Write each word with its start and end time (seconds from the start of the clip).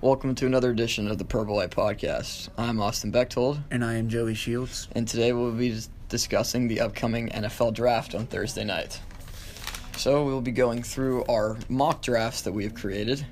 Welcome 0.00 0.34
to 0.34 0.46
another 0.46 0.70
edition 0.70 1.06
of 1.06 1.18
the 1.18 1.24
Purple 1.24 1.54
Light 1.54 1.70
Podcast. 1.70 2.48
I'm 2.58 2.80
Austin 2.80 3.12
Bechtold, 3.12 3.60
And 3.70 3.84
I 3.84 3.94
am 3.94 4.08
Joey 4.08 4.34
Shields. 4.34 4.88
and 4.92 5.06
today 5.06 5.32
we'll 5.32 5.52
be 5.52 5.80
discussing 6.08 6.66
the 6.66 6.80
upcoming 6.80 7.28
NFL 7.28 7.74
draft 7.74 8.16
on 8.16 8.26
Thursday 8.26 8.64
night. 8.64 9.00
So 9.96 10.24
we'll 10.24 10.40
be 10.40 10.50
going 10.50 10.82
through 10.82 11.24
our 11.26 11.56
mock 11.68 12.02
drafts 12.02 12.42
that 12.42 12.52
we 12.52 12.64
have 12.64 12.74
created 12.74 13.24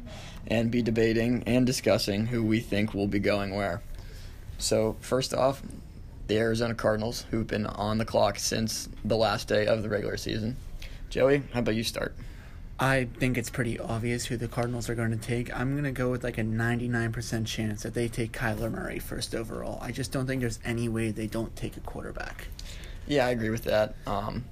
and 0.46 0.70
be 0.70 0.82
debating 0.82 1.42
and 1.48 1.66
discussing 1.66 2.26
who 2.26 2.44
we 2.44 2.60
think 2.60 2.94
will 2.94 3.08
be 3.08 3.18
going 3.18 3.56
where. 3.56 3.82
So, 4.58 4.96
first 5.00 5.34
off, 5.34 5.62
the 6.27 6.38
Arizona 6.38 6.74
Cardinals, 6.74 7.24
who've 7.30 7.46
been 7.46 7.66
on 7.66 7.98
the 7.98 8.04
clock 8.04 8.38
since 8.38 8.89
the 9.04 9.16
last 9.16 9.48
day 9.48 9.66
of 9.66 9.82
the 9.82 9.89
regular 9.89 10.16
season. 10.16 10.57
Joey, 11.08 11.43
how 11.52 11.61
about 11.61 11.75
you 11.75 11.85
start? 11.85 12.14
I 12.79 13.08
think 13.18 13.39
it's 13.39 13.49
pretty 13.49 13.79
obvious 13.79 14.26
who 14.26 14.36
the 14.36 14.49
Cardinals 14.49 14.90
are 14.90 14.94
going 14.94 15.11
to 15.11 15.16
take. 15.16 15.57
I'm 15.58 15.72
going 15.72 15.85
to 15.85 15.93
go 15.93 16.11
with 16.11 16.22
like 16.22 16.36
a 16.36 16.43
99% 16.43 17.46
chance 17.46 17.82
that 17.82 17.94
they 17.94 18.07
take 18.07 18.32
Kyler 18.32 18.71
Murray 18.71 18.99
first 18.99 19.35
overall. 19.35 19.79
I 19.80 19.93
just 19.93 20.12
don't 20.12 20.26
think 20.26 20.43
there's 20.43 20.58
any 20.64 20.89
way 20.89 21.11
they 21.11 21.26
don't 21.26 21.54
take 21.57 21.76
a 21.79 21.80
quarterback. 21.80 22.49
Yeah, 23.07 23.27
I 23.27 23.30
agree 23.30 23.50
with 23.50 23.64
that. 23.64 23.94
Um, 24.07 24.44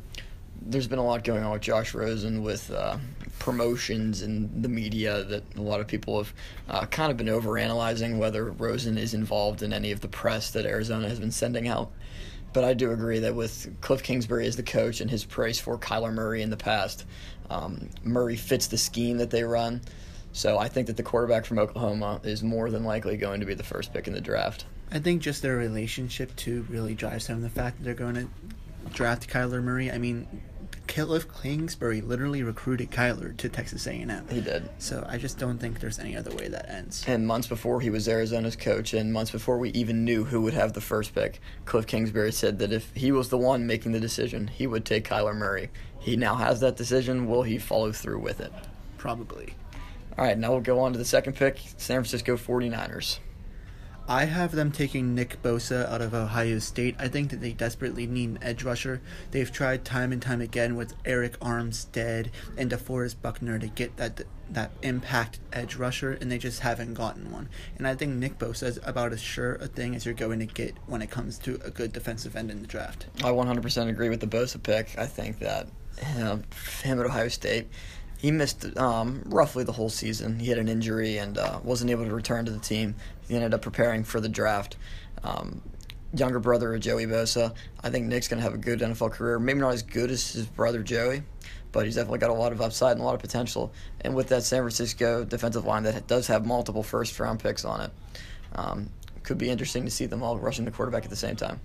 there's 0.66 0.86
been 0.86 0.98
a 0.98 1.04
lot 1.04 1.24
going 1.24 1.44
on 1.44 1.52
with 1.52 1.62
Josh 1.62 1.94
Rosen 1.94 2.42
with 2.42 2.70
uh, 2.70 2.96
promotions 3.38 4.22
and 4.22 4.62
the 4.62 4.68
media 4.68 5.24
that 5.24 5.42
a 5.56 5.60
lot 5.60 5.80
of 5.80 5.86
people 5.86 6.18
have 6.18 6.34
uh, 6.68 6.86
kind 6.86 7.10
of 7.10 7.16
been 7.16 7.26
overanalyzing 7.26 8.18
whether 8.18 8.50
Rosen 8.50 8.96
is 8.96 9.14
involved 9.14 9.62
in 9.62 9.72
any 9.72 9.92
of 9.92 10.00
the 10.00 10.08
press 10.08 10.50
that 10.52 10.64
Arizona 10.64 11.08
has 11.08 11.20
been 11.20 11.30
sending 11.30 11.68
out. 11.68 11.92
But 12.52 12.64
I 12.64 12.72
do 12.72 12.92
agree 12.92 13.18
that 13.20 13.34
with 13.34 13.80
Cliff 13.80 14.02
Kingsbury 14.02 14.46
as 14.46 14.56
the 14.56 14.62
coach 14.62 15.00
and 15.00 15.10
his 15.10 15.24
praise 15.24 15.58
for 15.58 15.76
Kyler 15.76 16.12
Murray 16.12 16.40
in 16.40 16.50
the 16.50 16.56
past, 16.56 17.04
um, 17.50 17.90
Murray 18.02 18.36
fits 18.36 18.68
the 18.68 18.78
scheme 18.78 19.18
that 19.18 19.30
they 19.30 19.44
run. 19.44 19.80
So 20.32 20.58
I 20.58 20.68
think 20.68 20.86
that 20.86 20.96
the 20.96 21.02
quarterback 21.02 21.44
from 21.44 21.58
Oklahoma 21.58 22.20
is 22.24 22.42
more 22.42 22.70
than 22.70 22.84
likely 22.84 23.16
going 23.16 23.40
to 23.40 23.46
be 23.46 23.54
the 23.54 23.62
first 23.62 23.92
pick 23.92 24.06
in 24.06 24.14
the 24.14 24.20
draft. 24.20 24.64
I 24.90 24.98
think 24.98 25.20
just 25.20 25.42
their 25.42 25.56
relationship 25.56 26.34
too 26.36 26.64
really 26.68 26.94
drives 26.94 27.26
home. 27.26 27.42
The 27.42 27.50
fact 27.50 27.78
that 27.78 27.84
they're 27.84 27.94
going 27.94 28.14
to 28.14 28.28
draft 28.92 29.28
Kyler 29.28 29.62
Murray. 29.62 29.90
I 29.90 29.98
mean, 29.98 30.26
Cliff 30.94 31.26
Kingsbury 31.42 32.00
literally 32.00 32.44
recruited 32.44 32.88
Kyler 32.92 33.36
to 33.38 33.48
Texas 33.48 33.88
A&M. 33.88 34.28
He 34.28 34.40
did. 34.40 34.70
So 34.78 35.04
I 35.08 35.18
just 35.18 35.38
don't 35.38 35.58
think 35.58 35.80
there's 35.80 35.98
any 35.98 36.16
other 36.16 36.32
way 36.36 36.46
that 36.46 36.70
ends. 36.70 37.02
And 37.08 37.26
months 37.26 37.48
before 37.48 37.80
he 37.80 37.90
was 37.90 38.08
Arizona's 38.08 38.54
coach, 38.54 38.94
and 38.94 39.12
months 39.12 39.32
before 39.32 39.58
we 39.58 39.70
even 39.70 40.04
knew 40.04 40.22
who 40.22 40.40
would 40.42 40.54
have 40.54 40.72
the 40.72 40.80
first 40.80 41.12
pick, 41.12 41.40
Cliff 41.64 41.88
Kingsbury 41.88 42.30
said 42.30 42.60
that 42.60 42.72
if 42.72 42.94
he 42.94 43.10
was 43.10 43.28
the 43.28 43.36
one 43.36 43.66
making 43.66 43.90
the 43.90 43.98
decision, 43.98 44.46
he 44.46 44.68
would 44.68 44.84
take 44.84 45.08
Kyler 45.08 45.34
Murray. 45.34 45.68
He 45.98 46.16
now 46.16 46.36
has 46.36 46.60
that 46.60 46.76
decision. 46.76 47.26
Will 47.26 47.42
he 47.42 47.58
follow 47.58 47.90
through 47.90 48.20
with 48.20 48.40
it? 48.40 48.52
Probably. 48.96 49.54
All 50.16 50.24
right, 50.24 50.38
now 50.38 50.52
we'll 50.52 50.60
go 50.60 50.78
on 50.78 50.92
to 50.92 50.98
the 50.98 51.04
second 51.04 51.34
pick 51.34 51.58
San 51.76 51.96
Francisco 51.96 52.36
49ers. 52.36 53.18
I 54.06 54.26
have 54.26 54.52
them 54.52 54.70
taking 54.70 55.14
Nick 55.14 55.40
Bosa 55.42 55.90
out 55.90 56.02
of 56.02 56.12
Ohio 56.12 56.58
State. 56.58 56.94
I 56.98 57.08
think 57.08 57.30
that 57.30 57.40
they 57.40 57.52
desperately 57.52 58.06
need 58.06 58.30
an 58.30 58.38
edge 58.42 58.62
rusher. 58.62 59.00
They've 59.30 59.50
tried 59.50 59.84
time 59.84 60.12
and 60.12 60.20
time 60.20 60.42
again 60.42 60.76
with 60.76 61.02
Arik 61.04 61.38
Armstead 61.38 62.28
and 62.58 62.70
DeForest 62.70 63.16
Buckner 63.22 63.58
to 63.58 63.66
get 63.66 63.96
that 63.96 64.20
that 64.50 64.72
impact 64.82 65.40
edge 65.54 65.76
rusher, 65.76 66.12
and 66.12 66.30
they 66.30 66.36
just 66.36 66.60
haven't 66.60 66.92
gotten 66.92 67.32
one. 67.32 67.48
And 67.78 67.88
I 67.88 67.94
think 67.94 68.14
Nick 68.16 68.38
Bosa 68.38 68.64
is 68.64 68.78
about 68.84 69.12
as 69.12 69.22
sure 69.22 69.54
a 69.54 69.66
thing 69.66 69.94
as 69.94 70.04
you're 70.04 70.14
going 70.14 70.38
to 70.40 70.46
get 70.46 70.76
when 70.86 71.00
it 71.00 71.10
comes 71.10 71.38
to 71.38 71.58
a 71.64 71.70
good 71.70 71.94
defensive 71.94 72.36
end 72.36 72.50
in 72.50 72.60
the 72.60 72.68
draft. 72.68 73.06
I 73.20 73.30
100% 73.30 73.88
agree 73.88 74.10
with 74.10 74.20
the 74.20 74.26
Bosa 74.26 74.62
pick. 74.62 74.98
I 74.98 75.06
think 75.06 75.38
that 75.38 75.68
him 75.98 76.44
at 77.00 77.06
Ohio 77.06 77.28
State, 77.28 77.68
he 78.24 78.30
missed 78.30 78.74
um, 78.78 79.20
roughly 79.26 79.64
the 79.64 79.72
whole 79.72 79.90
season. 79.90 80.40
He 80.40 80.48
had 80.48 80.56
an 80.56 80.66
injury 80.66 81.18
and 81.18 81.36
uh, 81.36 81.60
wasn't 81.62 81.90
able 81.90 82.06
to 82.06 82.14
return 82.14 82.46
to 82.46 82.50
the 82.50 82.58
team. 82.58 82.94
He 83.28 83.34
ended 83.34 83.52
up 83.52 83.60
preparing 83.60 84.02
for 84.02 84.18
the 84.18 84.30
draft. 84.30 84.78
Um, 85.22 85.60
younger 86.16 86.40
brother 86.40 86.74
of 86.74 86.80
Joey 86.80 87.04
Bosa. 87.04 87.54
I 87.82 87.90
think 87.90 88.06
Nick's 88.06 88.26
going 88.26 88.38
to 88.38 88.42
have 88.42 88.54
a 88.54 88.58
good 88.58 88.80
NFL 88.80 89.12
career. 89.12 89.38
Maybe 89.38 89.60
not 89.60 89.74
as 89.74 89.82
good 89.82 90.10
as 90.10 90.32
his 90.32 90.46
brother 90.46 90.82
Joey, 90.82 91.22
but 91.70 91.84
he's 91.84 91.96
definitely 91.96 92.20
got 92.20 92.30
a 92.30 92.34
lot 92.34 92.52
of 92.52 92.62
upside 92.62 92.92
and 92.92 93.02
a 93.02 93.04
lot 93.04 93.14
of 93.14 93.20
potential. 93.20 93.74
And 94.00 94.14
with 94.14 94.28
that 94.28 94.42
San 94.42 94.60
Francisco 94.62 95.22
defensive 95.22 95.66
line 95.66 95.82
that 95.82 96.06
does 96.06 96.26
have 96.28 96.46
multiple 96.46 96.82
first 96.82 97.20
round 97.20 97.40
picks 97.40 97.66
on 97.66 97.82
it, 97.82 97.90
um, 98.54 98.88
could 99.22 99.36
be 99.36 99.50
interesting 99.50 99.84
to 99.84 99.90
see 99.90 100.06
them 100.06 100.22
all 100.22 100.38
rushing 100.38 100.64
the 100.64 100.70
quarterback 100.70 101.04
at 101.04 101.10
the 101.10 101.16
same 101.16 101.36
time. 101.36 101.60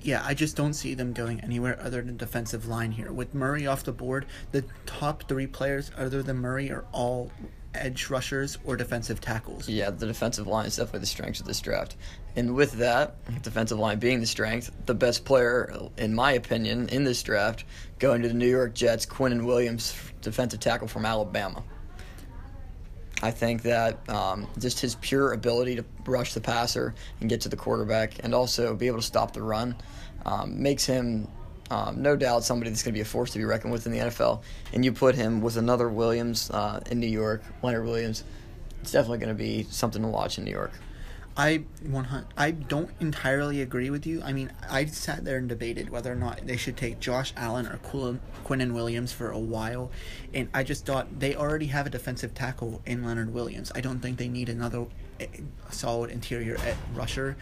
Yeah, 0.00 0.22
I 0.24 0.34
just 0.34 0.56
don't 0.56 0.74
see 0.74 0.94
them 0.94 1.12
going 1.12 1.40
anywhere 1.40 1.78
other 1.82 2.02
than 2.02 2.16
defensive 2.16 2.66
line 2.66 2.92
here. 2.92 3.12
With 3.12 3.34
Murray 3.34 3.66
off 3.66 3.84
the 3.84 3.92
board, 3.92 4.26
the 4.52 4.64
top 4.86 5.28
three 5.28 5.46
players 5.46 5.90
other 5.96 6.22
than 6.22 6.36
Murray 6.36 6.70
are 6.70 6.84
all 6.92 7.30
edge 7.74 8.08
rushers 8.08 8.58
or 8.64 8.76
defensive 8.76 9.20
tackles. 9.20 9.68
Yeah, 9.68 9.90
the 9.90 10.06
defensive 10.06 10.46
line 10.46 10.66
is 10.66 10.76
definitely 10.76 11.00
the 11.00 11.06
strength 11.06 11.40
of 11.40 11.46
this 11.46 11.60
draft. 11.60 11.96
And 12.36 12.54
with 12.54 12.72
that, 12.72 13.16
defensive 13.42 13.78
line 13.78 13.98
being 13.98 14.20
the 14.20 14.26
strength, 14.26 14.70
the 14.86 14.94
best 14.94 15.24
player, 15.24 15.72
in 15.96 16.14
my 16.14 16.32
opinion, 16.32 16.88
in 16.88 17.04
this 17.04 17.22
draft, 17.22 17.64
going 17.98 18.22
to 18.22 18.28
the 18.28 18.34
New 18.34 18.48
York 18.48 18.74
Jets, 18.74 19.04
Quinnen 19.06 19.44
Williams, 19.44 19.94
defensive 20.22 20.60
tackle 20.60 20.88
from 20.88 21.04
Alabama. 21.04 21.62
I 23.22 23.30
think 23.30 23.62
that 23.62 24.08
um, 24.08 24.46
just 24.58 24.80
his 24.80 24.94
pure 24.96 25.32
ability 25.32 25.76
to 25.76 25.84
rush 26.06 26.34
the 26.34 26.40
passer 26.40 26.94
and 27.20 27.28
get 27.28 27.40
to 27.42 27.48
the 27.48 27.56
quarterback 27.56 28.22
and 28.22 28.34
also 28.34 28.74
be 28.74 28.86
able 28.86 28.98
to 28.98 29.04
stop 29.04 29.32
the 29.32 29.42
run 29.42 29.74
um, 30.24 30.62
makes 30.62 30.84
him 30.84 31.26
um, 31.70 32.00
no 32.00 32.16
doubt 32.16 32.44
somebody 32.44 32.70
that's 32.70 32.82
going 32.82 32.92
to 32.92 32.96
be 32.96 33.02
a 33.02 33.04
force 33.04 33.32
to 33.32 33.38
be 33.38 33.44
reckoned 33.44 33.72
with 33.72 33.86
in 33.86 33.92
the 33.92 33.98
NFL. 33.98 34.42
And 34.72 34.84
you 34.84 34.92
put 34.92 35.14
him 35.14 35.40
with 35.40 35.56
another 35.56 35.88
Williams 35.88 36.50
uh, 36.50 36.80
in 36.90 37.00
New 37.00 37.08
York, 37.08 37.42
Leonard 37.62 37.84
Williams, 37.84 38.24
it's 38.80 38.92
definitely 38.92 39.18
going 39.18 39.28
to 39.28 39.34
be 39.34 39.64
something 39.64 40.02
to 40.02 40.08
watch 40.08 40.38
in 40.38 40.44
New 40.44 40.52
York. 40.52 40.72
I 41.38 41.62
one 41.86 42.26
I 42.36 42.50
don't 42.50 42.90
entirely 42.98 43.62
agree 43.62 43.90
with 43.90 44.08
you. 44.08 44.20
I 44.24 44.32
mean, 44.32 44.50
I 44.68 44.86
sat 44.86 45.24
there 45.24 45.38
and 45.38 45.48
debated 45.48 45.88
whether 45.88 46.10
or 46.10 46.16
not 46.16 46.44
they 46.44 46.56
should 46.56 46.76
take 46.76 46.98
Josh 46.98 47.32
Allen 47.36 47.64
or 47.68 47.76
Quinn, 47.76 48.18
Quinnen 48.44 48.72
Williams 48.72 49.12
for 49.12 49.30
a 49.30 49.38
while, 49.38 49.92
and 50.34 50.48
I 50.52 50.64
just 50.64 50.84
thought 50.84 51.20
they 51.20 51.36
already 51.36 51.66
have 51.66 51.86
a 51.86 51.90
defensive 51.90 52.34
tackle 52.34 52.82
in 52.86 53.04
Leonard 53.04 53.32
Williams. 53.32 53.70
I 53.72 53.80
don't 53.80 54.00
think 54.00 54.18
they 54.18 54.26
need 54.26 54.48
another 54.48 54.86
eh, 55.20 55.28
solid 55.70 56.10
interior 56.10 56.56
at 56.66 56.74
rusher. 56.92 57.36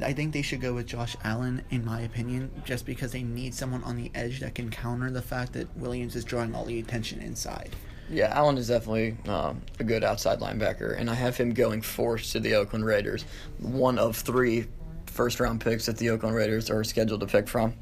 I 0.00 0.14
think 0.14 0.32
they 0.32 0.40
should 0.40 0.62
go 0.62 0.72
with 0.72 0.86
Josh 0.86 1.14
Allen, 1.22 1.62
in 1.68 1.84
my 1.84 2.00
opinion, 2.00 2.62
just 2.64 2.86
because 2.86 3.12
they 3.12 3.22
need 3.22 3.52
someone 3.52 3.84
on 3.84 3.96
the 3.96 4.10
edge 4.14 4.40
that 4.40 4.54
can 4.54 4.70
counter 4.70 5.10
the 5.10 5.20
fact 5.20 5.52
that 5.52 5.76
Williams 5.76 6.16
is 6.16 6.24
drawing 6.24 6.54
all 6.54 6.64
the 6.64 6.78
attention 6.78 7.20
inside. 7.20 7.76
Yeah, 8.12 8.26
Allen 8.26 8.58
is 8.58 8.68
definitely 8.68 9.16
uh, 9.26 9.54
a 9.78 9.84
good 9.84 10.04
outside 10.04 10.38
linebacker, 10.40 10.98
and 10.98 11.08
I 11.08 11.14
have 11.14 11.34
him 11.34 11.54
going 11.54 11.80
fourth 11.80 12.30
to 12.32 12.40
the 12.40 12.56
Oakland 12.56 12.84
Raiders, 12.84 13.24
one 13.58 13.98
of 13.98 14.18
three 14.18 14.66
first 15.06 15.40
round 15.40 15.62
picks 15.62 15.86
that 15.86 15.96
the 15.96 16.10
Oakland 16.10 16.36
Raiders 16.36 16.68
are 16.68 16.84
scheduled 16.84 17.20
to 17.20 17.26
pick 17.26 17.48
from. 17.48 17.72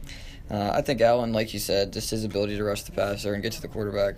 Uh, 0.49 0.71
I 0.73 0.83
think 0.83 1.01
Allen, 1.01 1.33
like 1.33 1.53
you 1.53 1.59
said, 1.59 1.93
just 1.93 2.11
his 2.11 2.25
ability 2.25 2.57
to 2.57 2.63
rush 2.63 2.85
the 2.85 2.93
passer 2.93 3.35
and 3.35 3.43
get 3.43 3.53
to 3.55 3.61
the 3.61 3.67
quarterback, 3.67 4.15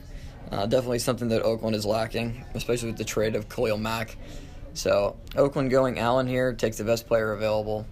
uh, 0.51 0.67
definitely 0.67 0.99
something 0.99 1.29
that 1.29 1.43
Oakland 1.45 1.75
is 1.75 1.87
lacking, 1.87 2.45
especially 2.53 2.89
with 2.89 2.99
the 2.99 3.05
trade 3.05 3.35
of 3.35 3.49
Khalil 3.49 3.79
Mack. 3.79 4.19
So 4.75 5.17
Oakland 5.35 5.71
going 5.71 5.99
Allen 5.99 6.27
here 6.27 6.53
takes 6.53 6.77
the 6.77 6.85
best 6.85 7.07
player 7.07 7.33
available, 7.33 7.87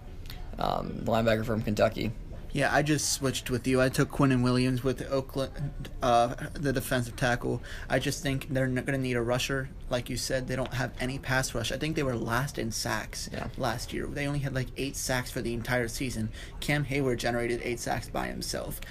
um, 0.59 0.91
linebacker 1.05 1.43
from 1.43 1.63
Kentucky. 1.63 2.11
Yeah, 2.53 2.73
I 2.73 2.81
just 2.81 3.13
switched 3.13 3.49
with 3.49 3.65
you. 3.65 3.81
I 3.81 3.87
took 3.87 4.11
Quinnen 4.11 4.43
Williams 4.43 4.83
with 4.83 5.09
Oakland, 5.09 5.89
uh, 6.03 6.35
the 6.53 6.73
defensive 6.73 7.15
tackle. 7.15 7.61
I 7.89 7.97
just 7.97 8.21
think 8.21 8.49
they're 8.49 8.67
not 8.67 8.85
going 8.85 8.97
to 8.97 9.01
need 9.01 9.15
a 9.15 9.21
rusher. 9.21 9.69
Like 9.89 10.09
you 10.09 10.17
said, 10.17 10.47
they 10.47 10.57
don't 10.57 10.73
have 10.73 10.91
any 10.99 11.17
pass 11.17 11.55
rush. 11.55 11.71
I 11.71 11.77
think 11.77 11.95
they 11.95 12.03
were 12.03 12.15
last 12.15 12.57
in 12.57 12.71
sacks 12.71 13.29
yeah. 13.31 13.47
last 13.57 13.93
year. 13.93 14.05
They 14.05 14.27
only 14.27 14.39
had 14.39 14.53
like 14.53 14.67
eight 14.75 14.97
sacks 14.97 15.31
for 15.31 15.41
the 15.41 15.53
entire 15.53 15.87
season. 15.87 16.29
Cam 16.59 16.83
Heyward 16.83 17.17
generated 17.17 17.61
eight 17.63 17.79
sacks 17.79 18.09
by 18.09 18.27
himself. 18.27 18.81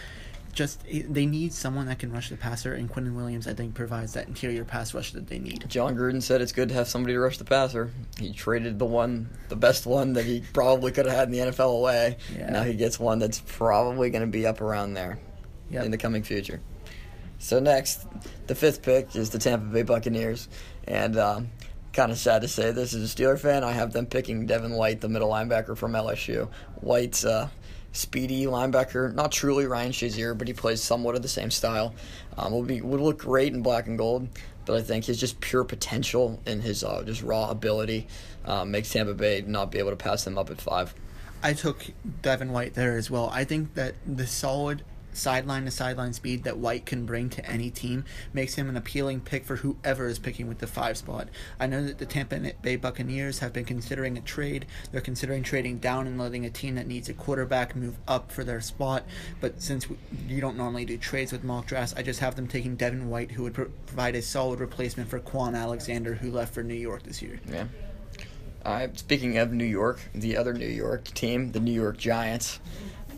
Just 0.53 0.83
they 0.85 1.27
need 1.27 1.53
someone 1.53 1.87
that 1.87 1.99
can 1.99 2.11
rush 2.13 2.29
the 2.31 2.37
passer, 2.37 2.75
and 2.75 2.91
Quinnen 2.91 3.15
Williams, 3.15 3.47
I 3.47 3.55
think, 3.55 3.75
provides 3.75 4.15
that 4.15 4.27
interior 4.29 4.65
pass 4.65 4.93
rush 4.95 5.13
that 5.13 5.27
they 5.29 5.39
need. 5.39 5.65
Jon 5.69 5.97
Gruden 5.97 6.23
said 6.23 6.41
it's 6.41 6.53
good 6.53 6.69
to 6.71 6.75
have 6.75 6.89
somebody 6.89 7.15
to 7.15 7.21
rush 7.21 7.39
the 7.39 7.45
passer. 7.45 7.91
He 8.19 8.33
traded 8.33 8.79
the 8.79 8.85
one, 8.85 9.29
the 9.49 9.57
best 9.57 9.87
one 9.87 10.15
that 10.15 10.25
he 10.25 10.43
probably 10.53 10.91
could 10.93 11.07
have 11.07 11.15
had 11.15 11.29
in 11.29 11.33
the 11.33 11.39
NFL 11.53 11.79
away. 11.79 12.17
Yeah. 12.37 12.51
Now 12.51 12.63
he 12.65 12.75
gets 12.75 12.99
one 12.99 13.19
that's 13.21 13.41
probably 13.47 14.11
going 14.11 14.23
to 14.23 14.27
be 14.31 14.47
up 14.47 14.61
around 14.61 14.95
there 14.95 15.19
Yep. 15.71 15.85
in 15.85 15.91
the 15.93 15.99
coming 15.99 16.23
future. 16.25 16.61
So 17.39 17.61
next, 17.61 18.07
the 18.49 18.55
fifth 18.55 18.83
pick 18.83 19.15
is 19.15 19.31
the 19.31 19.39
Tampa 19.39 19.67
Bay 19.67 19.83
Buccaneers, 19.83 20.49
and 20.85 21.17
um, 21.17 21.51
kind 21.93 22.11
of 22.13 22.19
sad 22.19 22.43
to 22.43 22.49
say 22.49 22.71
this 22.73 22.93
as 22.93 23.03
a 23.03 23.17
Steeler 23.17 23.39
fan, 23.39 23.63
I 23.65 23.73
have 23.73 23.93
them 23.93 24.07
picking 24.07 24.47
Devin 24.47 24.73
White, 24.73 25.01
the 25.01 25.09
middle 25.09 25.31
linebacker 25.31 25.77
from 25.77 25.93
LSU. 25.93 26.49
White's 26.81 27.25
uh, 27.25 27.49
speedy 27.93 28.45
linebacker, 28.45 29.13
not 29.15 29.33
truly 29.33 29.67
Ryan 29.67 29.93
Shazier, 29.93 30.37
but 30.37 30.49
he 30.49 30.55
plays 30.55 30.83
somewhat 30.83 31.15
of 31.15 31.23
the 31.23 31.29
same 31.29 31.51
style. 31.51 31.95
Um, 32.37 32.67
be 32.67 32.81
would 32.81 33.01
look 33.01 33.19
great 33.19 33.53
in 33.53 33.63
black 33.63 33.87
and 33.87 33.99
gold, 33.99 34.29
but 34.65 34.77
I 34.77 34.83
think 34.83 35.07
his 35.07 35.19
just 35.19 35.41
pure 35.41 35.65
potential 35.65 36.41
and 36.47 36.63
his 36.63 36.85
uh, 36.85 37.03
just 37.05 37.23
raw 37.23 37.51
ability 37.51 38.07
um, 38.45 38.71
makes 38.71 38.91
Tampa 38.91 39.15
Bay 39.15 39.43
not 39.47 39.71
be 39.71 39.79
able 39.79 39.91
to 39.91 39.97
pass 39.97 40.25
them 40.25 40.39
up 40.39 40.51
at 40.51 40.61
five. 40.61 40.95
I 41.43 41.55
took 41.55 41.85
Devin 42.23 42.53
White 42.53 42.75
there 42.75 42.97
as 42.97 43.11
well. 43.11 43.31
I 43.33 43.45
think 43.45 43.75
that 43.75 43.95
the 44.07 44.27
solid 44.27 44.85
sideline 45.13 45.65
to 45.65 45.71
sideline 45.71 46.13
speed 46.13 46.45
that 46.45 46.59
White 46.59 46.87
can 46.87 47.07
bring 47.07 47.29
to 47.31 47.47
any 47.51 47.71
team 47.71 48.05
makes 48.33 48.55
him 48.55 48.69
an 48.69 48.77
appealing 48.77 49.21
pick 49.21 49.45
for 49.45 49.57
whoever 49.57 50.07
is 50.07 50.19
picking 50.19 50.49
with 50.49 50.59
the 50.59 50.67
five 50.67 50.97
spot. 50.97 51.29
I 51.59 51.67
know 51.67 51.85
that 51.85 51.99
the 51.99 52.07
Tampa 52.07 52.53
Bay 52.63 52.77
Buccaneers 52.77 53.39
have 53.41 53.53
been 53.53 53.65
considering 53.65 54.17
a 54.17 54.21
trade. 54.21 54.67
They're 54.93 55.01
considering 55.01 55.43
trading 55.43 55.79
down 55.79 56.07
and 56.07 56.19
letting 56.19 56.45
a 56.45 56.51
team 56.51 56.75
that 56.77 56.87
needs 56.87 57.09
a 57.09 57.15
quarterback 57.15 57.75
move 57.75 57.97
up 58.09 58.31
for 58.33 58.45
their 58.45 58.61
spot. 58.61 59.05
But 59.41 59.61
since 59.61 59.87
you 60.29 60.41
don't 60.41 60.57
normally 60.57 60.85
do 60.85 60.97
trades 60.97 61.33
with 61.33 61.45
mock 61.45 61.67
drafts, 61.67 61.95
I 61.97 62.03
just 62.03 62.21
have 62.21 62.37
them 62.37 62.47
taking 62.47 62.77
Devin 62.77 63.09
White, 63.09 63.33
who 63.33 63.45
would 63.45 63.55
pro- 63.55 63.71
provide 63.87 64.15
a 64.15 64.23
solid 64.23 64.61
replacement 64.61 65.09
for 65.09 65.21
Kwon 65.21 65.57
Alexander, 65.57 66.15
who 66.15 66.31
left 66.31 66.55
for 66.55 66.63
New 66.63 66.75
York 66.75 67.03
this 67.03 67.23
year. 67.23 67.41
Yeah. 67.49 67.67
Uh, 68.65 68.89
speaking 68.95 69.39
of 69.39 69.53
New 69.53 69.65
York, 69.65 70.01
the 70.15 70.37
other 70.37 70.53
New 70.53 70.69
York 70.69 71.05
team, 71.05 71.53
the 71.53 71.61
New 71.61 71.73
York 71.73 71.97
Giants, 71.97 72.61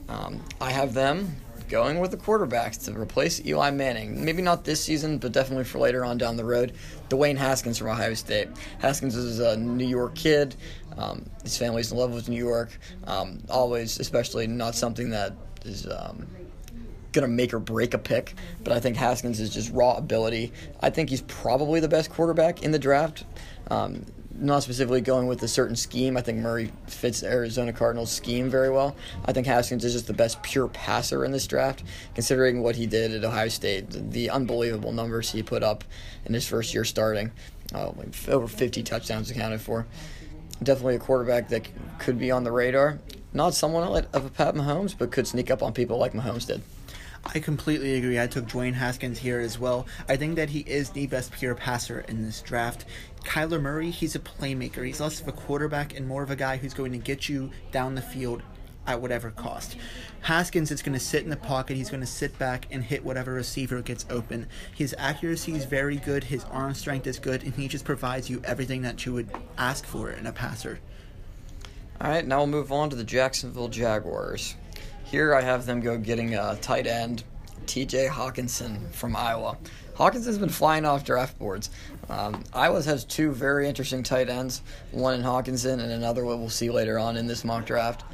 um, 0.09 0.41
I 0.61 0.71
have 0.71 0.94
them 0.94 1.37
going 1.73 2.01
with 2.01 2.11
the 2.11 2.19
quarterbacks 2.19 2.85
to 2.85 2.93
replace 2.93 3.43
Eli 3.47 3.71
Manning. 3.71 4.23
Maybe 4.23 4.43
not 4.43 4.63
this 4.63 4.85
season, 4.85 5.17
but 5.17 5.33
definitely 5.33 5.65
for 5.65 5.79
later 5.79 6.05
on 6.05 6.19
down 6.19 6.37
the 6.37 6.45
road. 6.45 6.75
Dwayne 7.09 7.39
Haskins 7.39 7.79
from 7.79 7.89
Ohio 7.89 8.13
State. 8.13 8.49
Haskins 8.79 9.17
is 9.17 9.39
a 9.39 9.57
New 9.57 9.87
York 9.87 10.15
kid. 10.15 10.55
Um, 10.99 11.25
his 11.43 11.57
family's 11.57 11.91
in 11.91 11.97
love 11.97 12.13
with 12.13 12.29
New 12.29 12.37
York. 12.37 12.79
Um, 13.05 13.43
always, 13.49 13.99
especially 13.99 14.47
not 14.47 14.75
something 14.75 15.09
that 15.11 15.33
is 15.65 15.87
um, 15.87 16.27
going 17.13 17.23
to 17.23 17.29
make 17.29 17.55
or 17.55 17.59
break 17.59 17.95
a 17.95 17.99
pick, 17.99 18.35
but 18.63 18.75
I 18.75 18.79
think 18.79 18.99
Haskins 18.99 19.41
is 19.41 19.49
just 19.49 19.73
raw 19.73 19.95
ability. 19.95 20.53
I 20.81 20.91
think 20.91 21.09
he's 21.09 21.23
probably 21.23 21.81
the 21.81 21.89
best 21.89 22.11
quarterback 22.11 22.63
in 22.63 22.73
the 22.73 22.79
draft. 22.79 23.25
Um, 23.71 24.05
not 24.43 24.62
specifically 24.62 25.00
going 25.00 25.29
with 25.29 25.43
a 25.43 25.49
certain 25.49 25.77
scheme. 25.77 26.17
I 26.17 26.21
think 26.21 26.39
Murray 26.39 26.73
fits 26.89 27.21
the 27.21 27.29
Arizona 27.29 27.73
Cardinals 27.73 28.11
scheme 28.11 28.50
very 28.50 28.71
well. 28.71 28.97
I 29.25 29.33
think 29.33 29.47
Haskins 29.47 29.85
is 29.85 29.93
just 29.93 30.09
the 30.09 30.12
best 30.12 30.43
pure 30.43 30.69
passer 30.69 31.25
in 31.25 31.31
this 31.31 31.47
draft, 31.47 31.85
considering 32.15 32.61
what 32.61 32.75
he 32.75 32.87
did 32.87 33.12
at 33.12 33.25
Ohio 33.25 33.49
State, 33.49 33.87
the 33.89 34.31
unbelievable 34.31 34.93
numbers 34.93 35.31
he 35.31 35.43
put 35.43 35.62
up 35.62 35.85
in 36.25 36.35
his 36.35 36.47
first 36.47 36.75
year 36.75 36.85
starting, 36.85 37.31
uh, 37.73 37.93
over 38.29 38.49
50 38.49 38.83
touchdowns 38.83 39.31
accounted 39.31 39.61
for. 39.61 39.87
Definitely 40.62 40.97
a 40.97 41.00
quarterback 41.00 41.49
that 41.49 41.69
could 41.99 42.19
be 42.19 42.31
on 42.31 42.44
the 42.44 42.53
radar. 42.53 42.99
Not 43.33 43.55
someone 43.55 44.05
of 44.12 44.27
a 44.27 44.29
Pat 44.29 44.55
Mahomes, 44.55 44.94
but 44.97 45.11
could 45.11 45.27
sneak 45.27 45.50
up 45.50 45.62
on 45.62 45.73
people 45.73 45.99
like 45.99 46.12
Mahomes 46.12 46.47
did. 46.47 46.62
I 47.25 47.39
completely 47.39 47.95
agree. 47.95 48.21
I 48.21 48.27
took 48.27 48.47
Dwayne 48.47 48.75
Haskins 48.75 49.19
here 49.19 49.39
as 49.39 49.59
well. 49.59 49.87
I 50.09 50.17
think 50.17 50.35
that 50.37 50.51
he 50.51 50.61
is 50.61 50.91
the 50.91 51.07
best 51.07 51.33
pure 51.33 51.55
passer 51.55 52.01
in 52.01 52.25
this 52.25 52.43
draft. 52.43 52.85
Kyler 53.25 53.63
Murray, 53.63 53.91
he's 53.91 54.17
a 54.17 54.21
playmaker. 54.21 54.85
He's 54.85 55.01
less 55.01 55.21
of 55.21 55.29
a 55.29 55.33
quarterback 55.33 55.97
and 55.97 56.07
more 56.07 56.23
of 56.23 56.31
a 56.31 56.37
guy 56.37 56.57
who's 56.57 56.75
going 56.75 56.93
to 56.93 56.99
get 56.99 57.29
you 57.29 57.51
down 57.71 57.95
the 57.95 58.03
field 58.03 58.43
at 58.87 59.01
whatever 59.01 59.31
cost. 59.31 59.77
Haskins 60.23 60.73
is 60.73 60.83
going 60.83 60.95
to 60.95 61.01
sit 61.01 61.23
in 61.23 61.31
the 61.31 61.37
pocket. 61.37 61.77
He's 61.77 61.91
going 61.91 62.01
to 62.01 62.07
sit 62.07 62.37
back 62.39 62.67
and 62.73 62.83
hit 62.83 63.05
whatever 63.05 63.33
receiver 63.33 63.81
gets 63.83 64.05
open. 64.11 64.49
His 64.75 64.95
accuracy 64.99 65.53
is 65.53 65.65
very 65.65 65.97
good. 65.97 66.25
His 66.25 66.45
arm 66.45 66.75
strength 66.75 67.07
is 67.07 67.21
good, 67.21 67.45
and 67.45 67.55
he 67.55 67.69
just 67.69 67.85
provides 67.85 68.29
you 68.29 68.43
everything 68.45 68.83
that 68.83 69.07
you 69.07 69.13
would 69.13 69.31
ask 69.57 69.87
for 69.87 70.11
in 70.11 70.27
a 70.27 70.33
passer. 70.33 70.81
All 72.01 72.11
right, 72.11 72.27
now 72.27 72.39
we'll 72.39 72.49
move 72.49 72.73
on 72.73 72.91
to 72.91 72.97
the 72.97 73.05
Jacksonville 73.05 73.69
Jaguars. 73.69 74.57
Here 75.12 75.35
I 75.35 75.43
have 75.43 75.67
them 75.67 75.81
go 75.81 75.99
getting 75.99 76.37
a 76.37 76.56
tight 76.62 76.87
end, 76.87 77.23
T.J. 77.67 78.06
Hockenson 78.06 78.91
from 78.93 79.14
Iowa. 79.14 79.59
Hockenson's 79.94 80.38
been 80.38 80.49
flying 80.49 80.87
off 80.87 81.05
draft 81.05 81.38
boards. 81.38 81.69
Um, 82.09 82.43
Iowa 82.55 82.82
has 82.82 83.05
two 83.05 83.31
very 83.31 83.69
interesting 83.69 84.03
tight 84.03 84.31
ends, 84.31 84.62
one 84.91 85.12
in 85.12 85.20
Hockenson 85.20 85.75
and 85.81 85.93
another 85.93 86.25
one 86.25 86.41
we'll 86.41 86.49
see 86.49 86.70
later 86.70 86.99
on 86.99 87.19
in 87.19 87.26
this 87.26 87.44
mock 87.44 87.67
draft. 87.67 88.05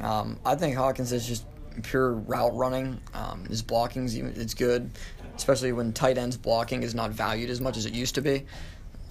Um, 0.00 0.38
I 0.46 0.54
think 0.54 0.76
Hawkins 0.76 1.12
is 1.12 1.26
just 1.26 1.44
pure 1.82 2.14
route 2.14 2.56
running. 2.56 2.98
Um, 3.12 3.44
his 3.44 3.60
blocking 3.60 4.06
is 4.06 4.54
good, 4.54 4.90
especially 5.36 5.72
when 5.72 5.92
tight 5.92 6.16
ends 6.16 6.38
blocking 6.38 6.82
is 6.82 6.94
not 6.94 7.10
valued 7.10 7.50
as 7.50 7.60
much 7.60 7.76
as 7.76 7.84
it 7.84 7.92
used 7.92 8.14
to 8.14 8.22
be. 8.22 8.46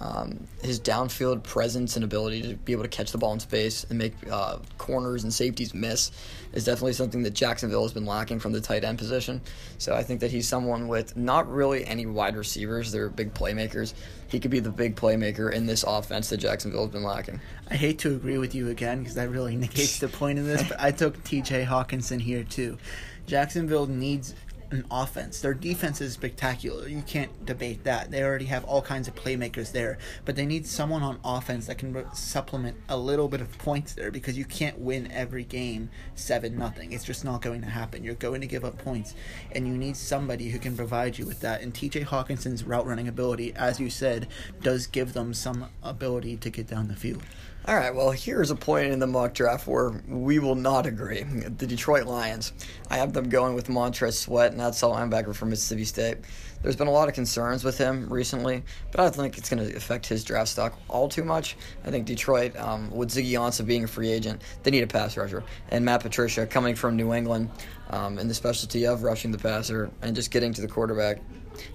Um, 0.00 0.46
his 0.62 0.80
downfield 0.80 1.42
presence 1.42 1.94
and 1.96 2.04
ability 2.04 2.40
to 2.42 2.54
be 2.54 2.72
able 2.72 2.84
to 2.84 2.88
catch 2.88 3.12
the 3.12 3.18
ball 3.18 3.34
in 3.34 3.40
space 3.40 3.84
and 3.90 3.98
make 3.98 4.14
uh, 4.30 4.58
corners 4.78 5.24
and 5.24 5.32
safeties 5.32 5.74
miss 5.74 6.10
is 6.54 6.64
definitely 6.64 6.94
something 6.94 7.22
that 7.24 7.34
Jacksonville 7.34 7.82
has 7.82 7.92
been 7.92 8.06
lacking 8.06 8.40
from 8.40 8.52
the 8.52 8.62
tight 8.62 8.82
end 8.82 8.96
position. 8.96 9.42
So 9.76 9.94
I 9.94 10.02
think 10.02 10.20
that 10.20 10.30
he's 10.30 10.48
someone 10.48 10.88
with 10.88 11.18
not 11.18 11.50
really 11.50 11.84
any 11.84 12.06
wide 12.06 12.34
receivers. 12.34 12.90
They're 12.90 13.10
big 13.10 13.34
playmakers. 13.34 13.92
He 14.28 14.40
could 14.40 14.50
be 14.50 14.60
the 14.60 14.70
big 14.70 14.96
playmaker 14.96 15.52
in 15.52 15.66
this 15.66 15.82
offense 15.82 16.30
that 16.30 16.38
Jacksonville 16.38 16.84
has 16.84 16.92
been 16.92 17.02
lacking. 17.02 17.38
I 17.70 17.74
hate 17.74 17.98
to 18.00 18.14
agree 18.14 18.38
with 18.38 18.54
you 18.54 18.70
again 18.70 19.00
because 19.00 19.16
that 19.16 19.28
really 19.28 19.56
negates 19.56 19.98
the 19.98 20.08
point 20.08 20.38
of 20.38 20.46
this, 20.46 20.62
but 20.66 20.80
I 20.80 20.92
took 20.92 21.22
TJ 21.24 21.66
Hockenson 21.66 22.20
here 22.20 22.44
too. 22.44 22.78
Jacksonville 23.26 23.86
needs 23.86 24.34
an 24.70 24.86
offense. 24.90 25.40
Their 25.40 25.54
defense 25.54 26.00
is 26.00 26.12
spectacular. 26.12 26.88
You 26.88 27.02
can't 27.02 27.44
debate 27.44 27.84
that. 27.84 28.10
They 28.10 28.22
already 28.22 28.44
have 28.46 28.64
all 28.64 28.82
kinds 28.82 29.08
of 29.08 29.14
playmakers 29.14 29.72
there, 29.72 29.98
but 30.24 30.36
they 30.36 30.46
need 30.46 30.66
someone 30.66 31.02
on 31.02 31.18
offense 31.24 31.66
that 31.66 31.78
can 31.78 32.04
supplement 32.14 32.76
a 32.88 32.96
little 32.96 33.28
bit 33.28 33.40
of 33.40 33.56
points 33.58 33.94
there 33.94 34.10
because 34.10 34.38
you 34.38 34.44
can't 34.44 34.78
win 34.78 35.10
every 35.10 35.44
game 35.44 35.90
7 36.14 36.56
nothing. 36.56 36.92
It's 36.92 37.04
just 37.04 37.24
not 37.24 37.42
going 37.42 37.62
to 37.62 37.68
happen. 37.68 38.04
You're 38.04 38.14
going 38.14 38.40
to 38.40 38.46
give 38.46 38.64
up 38.64 38.78
points 38.78 39.14
and 39.52 39.66
you 39.66 39.76
need 39.76 39.96
somebody 39.96 40.50
who 40.50 40.58
can 40.58 40.76
provide 40.76 41.18
you 41.18 41.26
with 41.26 41.40
that. 41.40 41.62
And 41.62 41.74
TJ 41.74 42.06
Hockenson's 42.06 42.64
route 42.64 42.86
running 42.86 43.08
ability, 43.08 43.52
as 43.56 43.80
you 43.80 43.90
said, 43.90 44.28
does 44.62 44.86
give 44.86 45.12
them 45.12 45.34
some 45.34 45.66
ability 45.82 46.36
to 46.38 46.50
get 46.50 46.66
down 46.66 46.88
the 46.88 46.96
field. 46.96 47.22
All 47.66 47.76
right, 47.76 47.94
well, 47.94 48.10
here's 48.10 48.50
a 48.50 48.56
point 48.56 48.90
in 48.90 49.00
the 49.00 49.06
mock 49.06 49.34
draft 49.34 49.66
where 49.66 49.90
we 50.08 50.38
will 50.38 50.54
not 50.54 50.86
agree. 50.86 51.22
The 51.22 51.66
Detroit 51.66 52.06
Lions. 52.06 52.54
I 52.88 52.96
have 52.96 53.12
them 53.12 53.28
going 53.28 53.54
with 53.54 53.68
Montez 53.68 54.18
Sweat, 54.18 54.52
and 54.52 54.58
that's 54.58 54.82
all 54.82 54.94
linebacker 54.94 55.34
from 55.34 55.50
Mississippi 55.50 55.84
State. 55.84 56.16
There's 56.62 56.74
been 56.74 56.88
a 56.88 56.90
lot 56.90 57.08
of 57.08 57.14
concerns 57.14 57.62
with 57.62 57.76
him 57.76 58.10
recently, 58.10 58.62
but 58.90 59.00
I 59.00 59.04
don't 59.04 59.14
think 59.14 59.36
it's 59.36 59.50
going 59.50 59.66
to 59.66 59.76
affect 59.76 60.06
his 60.06 60.24
draft 60.24 60.48
stock 60.48 60.78
all 60.88 61.06
too 61.06 61.22
much. 61.22 61.56
I 61.84 61.90
think 61.90 62.06
Detroit, 62.06 62.56
um, 62.56 62.90
with 62.90 63.10
Ziggy 63.10 63.32
Ansah 63.32 63.66
being 63.66 63.84
a 63.84 63.88
free 63.88 64.10
agent, 64.10 64.40
they 64.62 64.70
need 64.70 64.82
a 64.82 64.86
pass 64.86 65.18
rusher. 65.18 65.44
And 65.68 65.84
Matt 65.84 66.00
Patricia 66.00 66.46
coming 66.46 66.74
from 66.74 66.96
New 66.96 67.12
England 67.12 67.50
um, 67.90 68.18
in 68.18 68.26
the 68.26 68.34
specialty 68.34 68.86
of 68.86 69.02
rushing 69.02 69.32
the 69.32 69.38
passer 69.38 69.90
and 70.00 70.16
just 70.16 70.30
getting 70.30 70.54
to 70.54 70.62
the 70.62 70.68
quarterback 70.68 71.20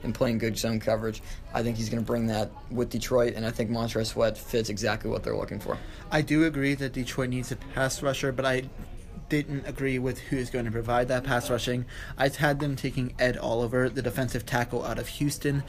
and 0.04 0.14
playing 0.14 0.38
good 0.38 0.58
zone 0.58 0.80
coverage. 0.80 1.22
I 1.54 1.64
think 1.64 1.78
he's 1.78 1.90
going 1.90 2.04
to 2.04 2.06
bring 2.06 2.28
that 2.28 2.52
with 2.72 2.90
Detroit, 2.90 3.34
and 3.36 3.46
I 3.46 3.52
think 3.52 3.70
Montez 3.70 4.10
Sweat 4.10 4.38
fits 4.38 4.70
exactly 4.70 5.10
what 5.10 5.24
they're 5.24 5.36
looking 5.36 5.60
for. 5.60 5.78
I 6.12 6.22
do 6.22 6.46
agree 6.46 6.76
that 6.76 6.94
Detroit 6.94 7.30
needs 7.30 7.52
a 7.52 7.56
pass 7.56 8.02
rusher, 8.02 8.32
but 8.32 8.46
I 8.46 8.64
didn't 9.30 9.66
agree 9.66 10.00
with 10.00 10.20
who 10.20 10.38
is 10.38 10.50
going 10.50 10.66
to 10.66 10.72
provide 10.72 11.08
that 11.08 11.24
pass 11.24 11.50
rushing. 11.50 11.86
I 12.18 12.30
had 12.30 12.60
them 12.60 12.76
taking 12.76 13.14
Ed 13.18 13.38
Oliver, 13.38 13.90
the 13.90 14.02
defensive 14.02 14.46
tackle 14.46 14.86
out 14.86 15.00
of 15.00 15.08
Houston. 15.08 15.64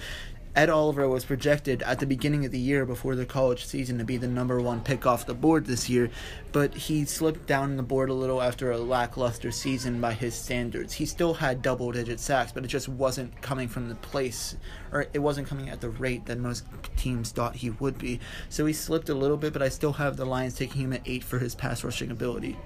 Ed 0.56 0.70
Oliver 0.70 1.06
was 1.06 1.26
projected 1.26 1.82
at 1.82 1.98
the 1.98 2.06
beginning 2.06 2.46
of 2.46 2.50
the 2.50 2.58
year 2.58 2.86
before 2.86 3.14
the 3.14 3.26
college 3.26 3.66
season 3.66 3.98
to 3.98 4.04
be 4.04 4.16
the 4.16 4.26
number 4.26 4.58
one 4.58 4.80
pick 4.80 5.04
off 5.04 5.26
the 5.26 5.34
board 5.34 5.66
this 5.66 5.90
year, 5.90 6.08
but 6.50 6.72
he 6.72 7.04
slipped 7.04 7.46
down 7.46 7.76
the 7.76 7.82
board 7.82 8.08
a 8.08 8.14
little 8.14 8.40
after 8.40 8.72
a 8.72 8.78
lackluster 8.78 9.50
season 9.50 10.00
by 10.00 10.14
his 10.14 10.34
standards. 10.34 10.94
He 10.94 11.04
still 11.04 11.34
had 11.34 11.60
double 11.60 11.92
digit 11.92 12.18
sacks, 12.20 12.52
but 12.52 12.64
it 12.64 12.68
just 12.68 12.88
wasn't 12.88 13.38
coming 13.42 13.68
from 13.68 13.90
the 13.90 13.96
place, 13.96 14.56
or 14.92 15.08
it 15.12 15.18
wasn't 15.18 15.46
coming 15.46 15.68
at 15.68 15.82
the 15.82 15.90
rate 15.90 16.24
that 16.24 16.38
most 16.38 16.64
teams 16.96 17.32
thought 17.32 17.56
he 17.56 17.68
would 17.68 17.98
be. 17.98 18.18
So 18.48 18.64
he 18.64 18.72
slipped 18.72 19.10
a 19.10 19.14
little 19.14 19.36
bit, 19.36 19.52
but 19.52 19.60
I 19.60 19.68
still 19.68 19.92
have 19.92 20.16
the 20.16 20.24
Lions 20.24 20.54
taking 20.54 20.80
him 20.80 20.94
at 20.94 21.02
eight 21.04 21.22
for 21.22 21.38
his 21.38 21.54
pass 21.54 21.84
rushing 21.84 22.10
ability. 22.10 22.56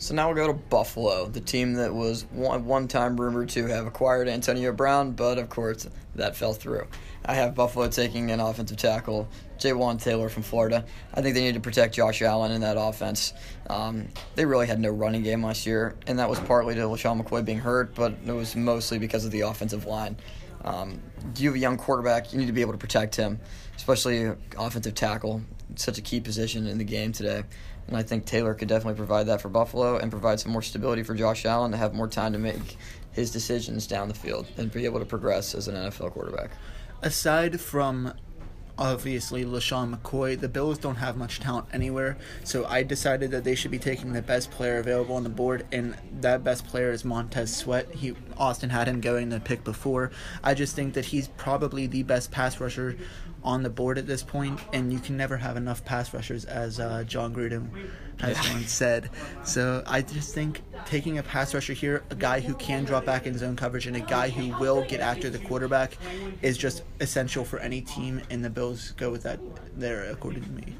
So 0.00 0.14
now 0.14 0.26
we'll 0.28 0.46
go 0.46 0.46
to 0.46 0.58
Buffalo, 0.58 1.26
the 1.26 1.42
team 1.42 1.74
that 1.74 1.94
was 1.94 2.22
one, 2.32 2.64
one 2.64 2.88
time 2.88 3.20
rumored 3.20 3.50
to 3.50 3.66
have 3.66 3.86
acquired 3.86 4.28
Antonio 4.28 4.72
Brown, 4.72 5.12
but 5.12 5.38
of 5.38 5.50
course 5.50 5.86
that 6.14 6.34
fell 6.34 6.54
through. 6.54 6.86
I 7.24 7.34
have 7.34 7.54
Buffalo 7.54 7.88
taking 7.88 8.30
an 8.30 8.40
offensive 8.40 8.78
tackle, 8.78 9.28
Jawaan 9.58 10.00
Taylor 10.02 10.28
from 10.28 10.42
Florida. 10.42 10.84
I 11.12 11.20
think 11.20 11.34
they 11.34 11.42
need 11.42 11.54
to 11.54 11.60
protect 11.60 11.94
Josh 11.94 12.22
Allen 12.22 12.52
in 12.52 12.62
that 12.62 12.76
offense. 12.78 13.34
Um, 13.68 14.08
they 14.34 14.46
really 14.46 14.66
had 14.66 14.80
no 14.80 14.90
running 14.90 15.22
game 15.22 15.44
last 15.44 15.66
year, 15.66 15.96
and 16.06 16.18
that 16.18 16.28
was 16.28 16.40
partly 16.40 16.74
to 16.74 16.80
LeSean 16.80 17.22
McCoy 17.22 17.44
being 17.44 17.58
hurt, 17.58 17.94
but 17.94 18.14
it 18.26 18.32
was 18.32 18.56
mostly 18.56 18.98
because 18.98 19.24
of 19.24 19.30
the 19.30 19.42
offensive 19.42 19.86
line. 19.86 20.16
Um, 20.64 21.00
you 21.36 21.48
have 21.48 21.56
a 21.56 21.58
young 21.58 21.76
quarterback, 21.76 22.32
you 22.32 22.38
need 22.38 22.46
to 22.46 22.52
be 22.52 22.60
able 22.60 22.72
to 22.72 22.78
protect 22.78 23.16
him, 23.16 23.38
especially 23.76 24.32
offensive 24.58 24.94
tackle. 24.94 25.42
It's 25.70 25.84
such 25.84 25.98
a 25.98 26.02
key 26.02 26.20
position 26.20 26.66
in 26.66 26.78
the 26.78 26.84
game 26.84 27.12
today. 27.12 27.44
And 27.86 27.96
I 27.96 28.02
think 28.02 28.24
Taylor 28.24 28.54
could 28.54 28.68
definitely 28.68 28.96
provide 28.96 29.26
that 29.26 29.40
for 29.40 29.48
Buffalo 29.48 29.96
and 29.96 30.10
provide 30.10 30.38
some 30.38 30.52
more 30.52 30.62
stability 30.62 31.02
for 31.02 31.14
Josh 31.14 31.44
Allen 31.44 31.72
to 31.72 31.76
have 31.76 31.94
more 31.94 32.08
time 32.08 32.32
to 32.32 32.38
make 32.38 32.76
his 33.12 33.30
decisions 33.30 33.86
down 33.86 34.08
the 34.08 34.14
field 34.14 34.46
and 34.56 34.70
be 34.70 34.84
able 34.84 35.00
to 35.00 35.04
progress 35.04 35.54
as 35.54 35.66
an 35.66 35.74
NFL 35.74 36.12
quarterback. 36.12 36.50
Aside 37.02 37.60
from 37.60 38.14
obviously 38.80 39.44
LeSean 39.44 39.94
McCoy. 39.94 40.40
The 40.40 40.48
Bills 40.48 40.78
don't 40.78 40.96
have 40.96 41.16
much 41.16 41.38
talent 41.38 41.66
anywhere, 41.72 42.16
so 42.44 42.64
I 42.64 42.82
decided 42.82 43.30
that 43.30 43.44
they 43.44 43.54
should 43.54 43.70
be 43.70 43.78
taking 43.78 44.12
the 44.12 44.22
best 44.22 44.50
player 44.50 44.78
available 44.78 45.14
on 45.14 45.22
the 45.22 45.28
board, 45.28 45.66
and 45.70 45.94
that 46.20 46.42
best 46.42 46.66
player 46.66 46.90
is 46.90 47.04
Montez 47.04 47.54
Sweat. 47.54 47.94
He 47.94 48.14
Austin 48.38 48.70
had 48.70 48.88
him 48.88 49.00
going 49.02 49.28
the 49.28 49.38
pick 49.38 49.62
before. 49.62 50.10
I 50.42 50.54
just 50.54 50.74
think 50.74 50.94
that 50.94 51.04
he's 51.04 51.28
probably 51.28 51.86
the 51.86 52.02
best 52.02 52.30
pass 52.30 52.58
rusher 52.58 52.96
on 53.42 53.62
the 53.62 53.70
board 53.70 53.98
at 53.98 54.06
this 54.06 54.22
point, 54.22 54.60
and 54.72 54.92
you 54.92 54.98
can 54.98 55.16
never 55.16 55.36
have 55.36 55.56
enough 55.56 55.84
pass 55.84 56.12
rushers, 56.12 56.44
as 56.44 56.80
uh, 56.80 57.04
Jon 57.04 57.34
Gruden 57.34 57.68
has 58.20 58.36
once 58.52 58.70
said. 58.70 59.10
So 59.44 59.82
I 59.86 60.02
just 60.02 60.34
think 60.34 60.62
taking 60.86 61.18
a 61.18 61.22
pass 61.22 61.54
rusher 61.54 61.72
here, 61.72 62.02
a 62.10 62.14
guy 62.14 62.40
who 62.40 62.54
can 62.54 62.84
drop 62.84 63.04
back 63.04 63.26
in 63.26 63.36
zone 63.36 63.56
coverage, 63.56 63.86
and 63.86 63.96
a 63.96 64.00
guy 64.00 64.28
who 64.28 64.56
will 64.58 64.82
get 64.84 65.00
after 65.00 65.30
the 65.30 65.38
quarterback, 65.38 65.96
is 66.42 66.58
just 66.58 66.82
essential 67.00 67.44
for 67.44 67.58
any 67.58 67.80
team, 67.80 68.20
and 68.30 68.44
the 68.44 68.50
Bills 68.50 68.92
go 68.92 69.10
with 69.10 69.22
that 69.22 69.40
there, 69.76 70.04
according 70.10 70.44
to 70.44 70.50
me. 70.50 70.74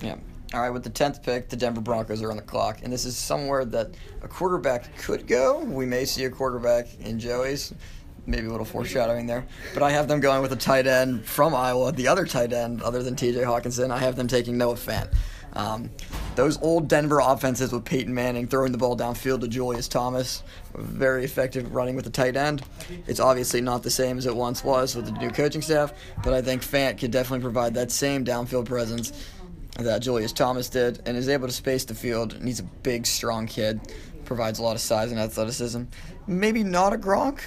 Yeah. 0.00 0.16
All 0.54 0.62
right, 0.62 0.70
with 0.70 0.82
the 0.82 0.90
10th 0.90 1.22
pick, 1.22 1.50
the 1.50 1.56
Denver 1.56 1.82
Broncos 1.82 2.22
are 2.22 2.30
on 2.30 2.36
the 2.36 2.42
clock, 2.42 2.78
and 2.82 2.90
this 2.90 3.04
is 3.04 3.18
somewhere 3.18 3.66
that 3.66 3.90
a 4.22 4.28
quarterback 4.28 4.96
could 4.96 5.26
go. 5.26 5.58
We 5.58 5.84
may 5.84 6.06
see 6.06 6.24
a 6.24 6.30
quarterback 6.30 6.86
in 7.00 7.18
Joey's, 7.18 7.74
maybe 8.28 8.46
a 8.46 8.50
little 8.50 8.66
foreshadowing 8.66 9.26
there. 9.26 9.46
But 9.74 9.82
I 9.82 9.90
have 9.90 10.06
them 10.06 10.20
going 10.20 10.42
with 10.42 10.52
a 10.52 10.56
tight 10.56 10.86
end 10.86 11.24
from 11.24 11.54
Iowa, 11.54 11.92
the 11.92 12.08
other 12.08 12.26
tight 12.26 12.52
end, 12.52 12.82
other 12.82 13.02
than 13.02 13.16
TJ 13.16 13.44
Hockenson. 13.44 13.90
I 13.90 13.98
have 13.98 14.16
them 14.16 14.28
taking 14.28 14.58
Noah 14.58 14.74
Fant. 14.74 15.12
Um, 15.54 15.90
those 16.36 16.60
old 16.62 16.88
Denver 16.88 17.20
offenses 17.20 17.72
with 17.72 17.84
Peyton 17.84 18.14
Manning 18.14 18.46
throwing 18.46 18.70
the 18.70 18.78
ball 18.78 18.96
downfield 18.96 19.40
to 19.40 19.48
Julius 19.48 19.88
Thomas, 19.88 20.42
very 20.74 21.24
effective 21.24 21.74
running 21.74 21.96
with 21.96 22.04
the 22.04 22.10
tight 22.10 22.36
end. 22.36 22.62
It's 23.06 23.18
obviously 23.18 23.60
not 23.60 23.82
the 23.82 23.90
same 23.90 24.18
as 24.18 24.26
it 24.26 24.36
once 24.36 24.62
was 24.62 24.94
with 24.94 25.06
the 25.06 25.12
new 25.12 25.30
coaching 25.30 25.62
staff, 25.62 25.92
but 26.22 26.34
I 26.34 26.42
think 26.42 26.62
Fant 26.62 26.98
could 26.98 27.10
definitely 27.10 27.42
provide 27.42 27.74
that 27.74 27.90
same 27.90 28.24
downfield 28.24 28.66
presence 28.66 29.12
that 29.78 30.00
Julius 30.00 30.32
Thomas 30.32 30.68
did 30.68 31.02
and 31.06 31.16
is 31.16 31.28
able 31.28 31.48
to 31.48 31.52
space 31.52 31.84
the 31.84 31.94
field. 31.94 32.34
And 32.34 32.46
he's 32.46 32.60
a 32.60 32.64
big, 32.64 33.06
strong 33.06 33.46
kid, 33.46 33.80
provides 34.24 34.58
a 34.58 34.62
lot 34.62 34.76
of 34.76 34.80
size 34.80 35.10
and 35.10 35.18
athleticism. 35.18 35.84
Maybe 36.26 36.62
not 36.62 36.92
a 36.92 36.98
Gronk, 36.98 37.40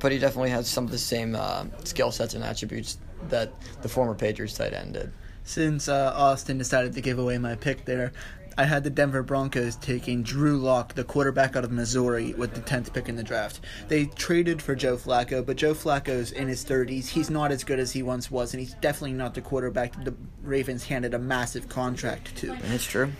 but 0.00 0.12
he 0.12 0.18
definitely 0.18 0.50
has 0.50 0.68
some 0.68 0.84
of 0.84 0.90
the 0.90 0.98
same 0.98 1.34
uh, 1.34 1.64
skill 1.84 2.10
sets 2.10 2.34
and 2.34 2.42
attributes 2.42 2.98
that 3.28 3.52
the 3.82 3.88
former 3.88 4.14
Patriots 4.14 4.54
tight 4.54 4.72
end 4.72 4.94
did. 4.94 5.12
Since 5.44 5.88
uh, 5.88 6.12
Austin 6.14 6.58
decided 6.58 6.92
to 6.94 7.00
give 7.00 7.18
away 7.18 7.38
my 7.38 7.54
pick 7.54 7.84
there, 7.84 8.12
I 8.58 8.64
had 8.64 8.84
the 8.84 8.90
Denver 8.90 9.22
Broncos 9.22 9.76
taking 9.76 10.22
Drew 10.22 10.58
Lock, 10.58 10.94
the 10.94 11.04
quarterback 11.04 11.56
out 11.56 11.64
of 11.64 11.70
Missouri, 11.70 12.34
with 12.34 12.54
the 12.54 12.60
10th 12.60 12.92
pick 12.92 13.08
in 13.08 13.16
the 13.16 13.22
draft. 13.22 13.60
They 13.88 14.06
traded 14.06 14.60
for 14.60 14.74
Joe 14.74 14.96
Flacco, 14.96 15.44
but 15.44 15.56
Joe 15.56 15.72
Flacco's 15.72 16.32
in 16.32 16.48
his 16.48 16.64
30s. 16.64 17.08
He's 17.08 17.30
not 17.30 17.52
as 17.52 17.64
good 17.64 17.78
as 17.78 17.92
he 17.92 18.02
once 18.02 18.30
was, 18.30 18.52
and 18.52 18.60
he's 18.60 18.74
definitely 18.74 19.14
not 19.14 19.34
the 19.34 19.40
quarterback 19.40 20.04
the 20.04 20.14
Ravens 20.42 20.84
handed 20.84 21.14
a 21.14 21.18
massive 21.18 21.68
contract 21.68 22.36
to. 22.36 22.54
That's 22.64 22.84
true. 22.84 23.12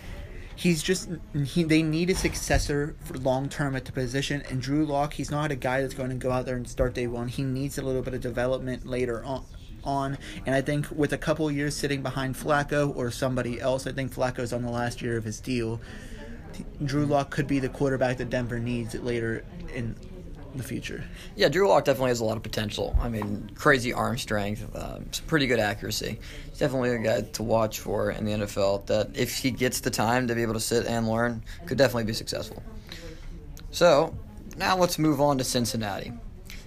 He's 0.55 0.83
just 0.83 1.09
he, 1.45 1.63
they 1.63 1.81
need 1.81 2.09
a 2.09 2.15
successor 2.15 2.95
for 3.03 3.17
long 3.17 3.49
term 3.49 3.75
at 3.75 3.85
the 3.85 3.91
position, 3.91 4.43
and 4.49 4.61
Drew 4.61 4.85
Lock, 4.85 5.13
he's 5.13 5.31
not 5.31 5.51
a 5.51 5.55
guy 5.55 5.81
that's 5.81 5.93
going 5.93 6.09
to 6.09 6.15
go 6.15 6.31
out 6.31 6.45
there 6.45 6.55
and 6.55 6.67
start 6.67 6.93
day 6.93 7.07
one. 7.07 7.27
He 7.27 7.43
needs 7.43 7.77
a 7.77 7.81
little 7.81 8.01
bit 8.01 8.13
of 8.13 8.21
development 8.21 8.85
later 8.85 9.23
on 9.23 9.45
on. 9.83 10.17
And 10.45 10.53
I 10.53 10.61
think 10.61 10.87
with 10.91 11.13
a 11.13 11.17
couple 11.17 11.49
years 11.51 11.75
sitting 11.75 12.01
behind 12.01 12.35
Flacco 12.35 12.95
or 12.95 13.11
somebody 13.11 13.59
else, 13.59 13.87
I 13.87 13.91
think 13.91 14.13
Flacco's 14.13 14.53
on 14.53 14.61
the 14.61 14.69
last 14.69 15.01
year 15.01 15.17
of 15.17 15.23
his 15.23 15.39
deal. 15.39 15.81
Drew 16.83 17.05
Lock 17.05 17.31
could 17.31 17.47
be 17.47 17.59
the 17.59 17.69
quarterback 17.69 18.17
that 18.17 18.29
Denver 18.29 18.59
needs 18.59 18.93
later 18.95 19.43
in 19.73 19.95
the 20.57 20.63
future. 20.63 21.03
Yeah, 21.35 21.49
Drew 21.49 21.67
Lock 21.67 21.85
definitely 21.85 22.09
has 22.09 22.19
a 22.19 22.25
lot 22.25 22.37
of 22.37 22.43
potential. 22.43 22.95
I 22.99 23.09
mean, 23.09 23.49
crazy 23.55 23.93
arm 23.93 24.17
strength, 24.17 24.65
uh, 24.75 24.99
pretty 25.27 25.47
good 25.47 25.59
accuracy. 25.59 26.19
He's 26.49 26.59
definitely 26.59 26.91
a 26.91 26.99
guy 26.99 27.21
to 27.21 27.43
watch 27.43 27.79
for 27.79 28.11
in 28.11 28.25
the 28.25 28.31
NFL. 28.31 28.85
That 28.87 29.15
if 29.15 29.37
he 29.37 29.51
gets 29.51 29.79
the 29.79 29.89
time 29.89 30.27
to 30.27 30.35
be 30.35 30.41
able 30.41 30.53
to 30.53 30.59
sit 30.59 30.85
and 30.85 31.07
learn, 31.07 31.43
could 31.65 31.77
definitely 31.77 32.05
be 32.05 32.13
successful. 32.13 32.61
So 33.71 34.15
now 34.57 34.77
let's 34.77 34.99
move 34.99 35.21
on 35.21 35.37
to 35.37 35.43
Cincinnati. 35.43 36.11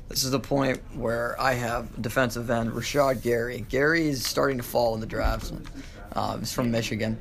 This 0.09 0.25
is 0.25 0.31
the 0.31 0.41
point 0.41 0.81
where 0.95 1.41
I 1.41 1.55
have 1.55 2.01
defensive 2.01 2.51
end 2.51 2.73
Rashan 2.73 3.23
Gary. 3.23 3.65
Gary 3.69 4.09
is 4.09 4.25
starting 4.25 4.59
to 4.59 4.63
fall 4.63 4.95
in 4.95 5.01
the 5.01 5.07
drafts. 5.07 5.53
Um, 6.13 6.41
he's 6.41 6.53
from 6.53 6.71
Michigan. 6.71 7.19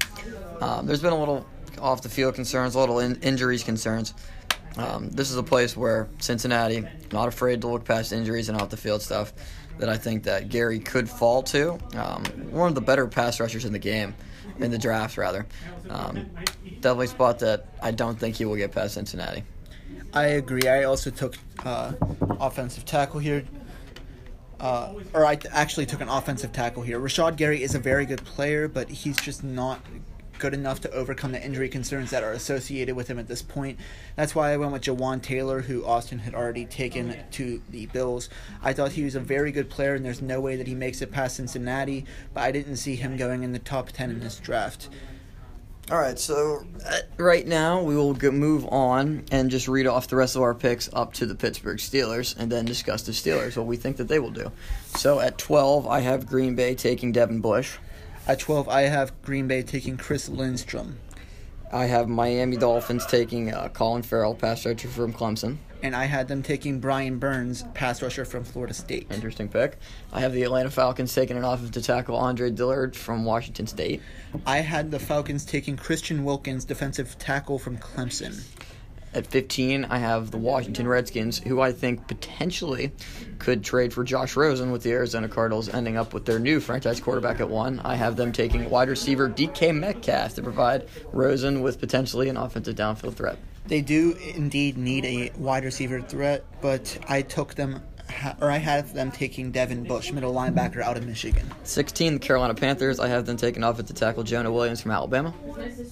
Um, 0.62 0.86
there's 0.86 1.02
been 1.02 1.14
a 1.14 1.20
little 1.20 1.46
off 1.80 2.02
the 2.02 2.10
field 2.10 2.36
concerns, 2.36 2.76
a 2.76 2.80
little 2.80 3.00
in- 3.00 3.20
injuries 3.22 3.64
concerns. 3.64 4.14
Um, 4.78 5.10
this 5.10 5.30
is 5.30 5.38
a 5.38 5.44
place 5.44 5.78
where 5.78 6.08
Cincinnati, 6.20 6.86
not 7.12 7.28
afraid 7.28 7.62
to 7.62 7.68
look 7.68 7.86
past 7.86 8.12
injuries 8.12 8.50
and 8.50 8.60
off 8.60 8.70
the 8.70 8.78
field 8.78 9.02
stuff, 9.02 9.34
that 9.78 9.90
I 9.90 9.98
think 9.98 10.24
that 10.24 10.50
Gary 10.50 10.80
could 10.80 11.10
fall 11.10 11.44
to. 11.44 11.80
Um, 11.96 12.24
one 12.52 12.70
of 12.70 12.76
the 12.76 12.82
better 12.82 13.08
pass 13.08 13.40
rushers 13.40 13.66
in 13.66 13.74
the 13.74 13.80
game, 13.80 14.16
in 14.60 14.72
the 14.72 14.78
draft 14.78 15.18
rather. 15.18 15.46
Um, 15.90 16.30
definitely 16.82 17.08
spot 17.08 17.40
that 17.40 17.68
I 17.82 17.92
don't 17.92 18.20
think 18.20 18.36
he 18.36 18.46
will 18.46 18.56
get 18.56 18.72
past 18.72 18.96
Cincinnati. 18.96 19.44
I 20.14 20.26
agree. 20.28 20.68
I 20.68 20.84
also 20.84 21.10
took 21.10 21.36
uh, 21.66 21.94
offensive 22.40 22.86
tackle 22.86 23.20
here. 23.20 23.44
Uh, 24.60 24.94
or 25.14 25.26
I 25.26 25.38
actually 25.52 25.86
took 25.86 26.00
an 26.00 26.08
offensive 26.08 26.54
tackle 26.54 26.84
here. 26.84 27.00
Rashan 27.00 27.36
Gary 27.36 27.62
is 27.62 27.76
a 27.76 27.80
very 27.80 28.06
good 28.06 28.24
player, 28.24 28.70
but 28.70 28.90
he's 28.90 29.18
just 29.18 29.44
not 29.44 29.82
good 30.40 30.54
enough 30.54 30.82
to 30.82 30.92
overcome 30.92 31.32
the 31.32 31.44
injury 31.44 31.70
concerns 31.70 32.12
that 32.12 32.24
are 32.24 32.32
associated 32.32 32.96
with 32.96 33.08
him 33.08 33.20
at 33.20 33.28
this 33.28 33.42
point. 33.42 33.80
That's 34.16 34.36
why 34.36 34.52
I 34.52 34.58
went 34.58 34.72
with 34.72 34.84
Jawaan 34.84 35.22
Taylor, 35.22 35.62
who 35.62 35.86
Austin 35.86 36.20
had 36.20 36.36
already 36.36 36.66
taken 36.66 37.16
to 37.32 37.62
the 37.70 37.86
Bills. 37.88 38.30
I 38.62 38.74
thought 38.74 38.94
he 38.94 39.04
was 39.04 39.16
a 39.16 39.20
very 39.20 39.52
good 39.52 39.70
player, 39.70 39.96
and 39.96 40.06
there's 40.06 40.22
no 40.22 40.40
way 40.42 40.56
that 40.56 40.68
he 40.68 40.76
makes 40.76 41.02
it 41.02 41.12
past 41.12 41.38
Cincinnati, 41.38 42.06
but 42.34 42.42
I 42.42 42.52
didn't 42.52 42.78
see 42.78 42.96
him 42.96 43.18
going 43.18 43.44
in 43.44 43.52
the 43.52 43.60
top 43.60 43.92
10 43.92 44.10
in 44.10 44.20
this 44.20 44.40
draft. 44.40 44.90
All 45.92 46.00
right, 46.00 46.18
so 46.18 46.66
uh, 46.88 47.00
right 47.18 47.46
now 47.46 47.82
we 47.82 47.98
will 47.98 48.16
move 48.32 48.66
on 48.68 49.26
and 49.32 49.52
just 49.52 49.68
read 49.68 49.86
off 49.86 50.08
the 50.08 50.16
rest 50.16 50.38
of 50.38 50.42
our 50.42 50.56
picks 50.56 50.90
up 50.94 51.12
to 51.16 51.26
the 51.26 51.36
Pittsburgh 51.36 51.78
Steelers 51.78 52.38
and 52.38 52.50
then 52.50 52.64
discuss 52.64 53.02
the 53.02 53.12
Steelers, 53.12 53.58
what 53.58 53.66
we 53.66 53.76
think 53.76 53.98
that 53.98 54.08
they 54.08 54.18
will 54.18 54.32
do. 54.32 54.50
So 54.96 55.20
at 55.20 55.38
12, 55.38 55.86
I 55.86 56.00
have 56.00 56.26
Green 56.26 56.56
Bay 56.56 56.74
taking 56.76 57.12
Devin 57.12 57.42
Bush. 57.42 57.78
At 58.26 58.40
12, 58.40 58.70
I 58.70 58.84
have 58.84 59.22
Green 59.22 59.50
Bay 59.50 59.64
taking 59.64 59.98
Chris 59.98 60.30
Lindstrom. 60.30 60.98
I 61.74 61.88
have 61.88 62.08
Miami 62.08 62.56
Dolphins 62.56 63.06
taking 63.06 63.54
uh, 63.54 63.68
Clelin 63.74 64.06
Ferrell, 64.06 64.34
pass 64.34 64.66
rusher 64.66 64.88
from 64.88 65.12
Clemson. 65.12 65.58
And 65.82 65.94
I 65.94 66.06
had 66.06 66.30
them 66.30 66.42
taking 66.42 66.80
Brian 66.80 67.18
Burns, 67.20 67.66
pass 67.74 68.02
rusher 68.02 68.24
from 68.24 68.46
Florida 68.46 68.74
State. 68.74 69.08
Interesting 69.12 69.50
pick. 69.50 69.78
I 70.14 70.22
have 70.22 70.32
the 70.32 70.44
Atlanta 70.44 70.70
Falcons 70.70 71.14
taking 71.14 71.36
an 71.36 71.44
offensive 71.44 71.84
tackle, 71.84 72.16
Andre 72.16 72.50
Dillard 72.50 72.96
from 72.96 73.26
Washington 73.26 73.68
State. 73.68 74.02
I 74.46 74.60
had 74.60 74.90
the 74.90 75.00
Falcons 75.00 75.44
taking 75.44 75.76
Christian 75.76 76.24
Wilkins, 76.24 76.64
defensive 76.64 77.18
tackle 77.18 77.60
from 77.60 77.78
Clemson. 77.78 78.42
At 79.16 79.28
15, 79.28 79.86
I 79.86 80.00
have 80.00 80.32
the 80.32 80.38
Washington 80.38 80.88
Redskins, 80.88 81.38
who 81.38 81.62
I 81.62 81.72
think 81.72 82.08
potentially 82.08 82.92
could 83.38 83.64
trade 83.64 83.94
for 83.94 84.04
Josh 84.04 84.36
Rosen 84.36 84.72
with 84.72 84.82
the 84.82 84.92
Arizona 84.92 85.30
Cardinals, 85.30 85.70
ending 85.70 85.98
up 85.98 86.16
with 86.16 86.26
their 86.26 86.40
new 86.40 86.60
franchise 86.60 87.00
quarterback 87.00 87.40
at 87.40 87.48
one. 87.48 87.80
I 87.82 87.96
have 87.96 88.16
them 88.16 88.32
taking 88.32 88.70
wide 88.72 88.90
receiver 88.90 89.30
DK 89.30 89.76
Metcalf 89.76 90.34
to 90.36 90.42
provide 90.42 90.88
Rosen 91.12 91.62
with 91.62 91.80
potentially 91.80 92.28
an 92.30 92.38
offensive 92.38 92.76
downfield 92.76 93.14
threat. 93.14 93.38
They 93.68 93.82
do 93.82 94.18
indeed 94.36 94.78
need 94.78 95.06
a 95.06 95.32
wide 95.38 95.64
receiver 95.64 96.02
threat, 96.02 96.44
but 96.62 96.98
I 97.08 97.22
took 97.22 97.54
them 97.54 97.84
or 98.42 98.50
I 98.50 98.58
have 98.58 98.94
them 98.94 99.12
taking 99.12 99.52
Devin 99.52 99.84
Bush, 99.84 100.12
middle 100.12 100.34
linebacker 100.34 100.82
out 100.82 100.98
of 100.98 101.06
Michigan. 101.06 101.50
16, 101.64 102.16
the 102.16 102.20
Carolina 102.20 102.54
Panthers. 102.54 103.00
I 103.00 103.08
have 103.08 103.26
them 103.26 103.38
taking 103.38 103.64
offensive 103.64 103.96
tackle 103.96 104.24
Jonah 104.24 104.52
Williams 104.52 104.82
from 104.82 104.92
Alabama. 104.92 105.34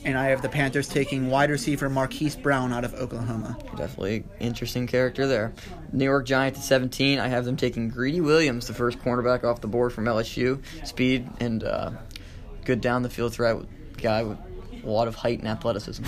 And 0.03 0.17
I 0.17 0.25
have 0.25 0.41
the 0.41 0.49
Panthers 0.49 0.87
taking 0.87 1.29
wide 1.29 1.49
receiver 1.49 1.89
Marquise 1.89 2.35
Brown 2.35 2.73
out 2.73 2.83
of 2.83 2.93
Oklahoma. 2.93 3.57
Definitely 3.77 4.23
interesting 4.39 4.87
character 4.87 5.27
there. 5.27 5.53
New 5.91 6.05
York 6.05 6.25
Giants 6.25 6.59
at 6.59 6.65
17. 6.65 7.19
I 7.19 7.27
have 7.27 7.45
them 7.45 7.57
taking 7.57 7.89
Greedy 7.89 8.21
Williams, 8.21 8.67
the 8.67 8.73
first 8.73 8.99
cornerback 8.99 9.43
off 9.43 9.61
the 9.61 9.67
board 9.67 9.93
from 9.93 10.05
LSU. 10.05 10.61
Speed 10.85 11.29
and 11.39 11.63
uh, 11.63 11.91
good 12.65 12.81
down 12.81 13.03
the 13.03 13.09
field 13.09 13.33
threat 13.33 13.57
guy 13.97 14.23
with 14.23 14.37
a 14.83 14.89
lot 14.89 15.07
of 15.07 15.15
height 15.15 15.39
and 15.39 15.47
athleticism 15.47 16.03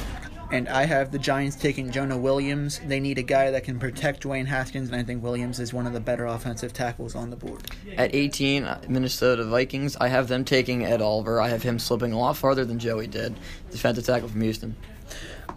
and 0.54 0.70
I 0.70 0.86
have 0.86 1.12
the 1.12 1.18
Giants 1.18 1.56
taking 1.56 1.90
Jonah 1.90 2.18
Williams. 2.18 2.80
They 2.86 3.00
need 3.00 3.18
a 3.18 3.24
guy 3.24 3.50
that 3.50 3.64
can 3.64 3.80
protect 3.80 4.22
Dwayne 4.22 4.46
Haskins, 4.46 4.90
and 4.90 4.96
I 4.96 5.04
think 5.04 5.24
Williams 5.24 5.60
is 5.60 5.74
one 5.74 5.88
of 5.88 5.94
the 5.94 6.00
better 6.00 6.28
offensive 6.28 6.74
tackles 6.74 7.16
on 7.16 7.32
the 7.32 7.36
board. 7.36 7.64
At 7.98 8.14
18, 8.14 8.64
uh, 8.64 8.80
Minnesota 8.88 9.46
Vikings, 9.46 9.98
I 10.00 10.10
have 10.10 10.28
them 10.28 10.46
taking 10.46 10.86
Ed 10.86 11.02
Oliver. 11.02 11.42
I 11.42 11.50
have 11.50 11.64
him 11.64 11.80
slipping 11.80 12.14
a 12.14 12.20
lot 12.20 12.38
farther 12.38 12.66
than 12.66 12.78
Joey 12.78 13.08
did, 13.08 13.36
defensive 13.72 14.06
tackle 14.06 14.30
from 14.30 14.42
Houston. 14.42 14.76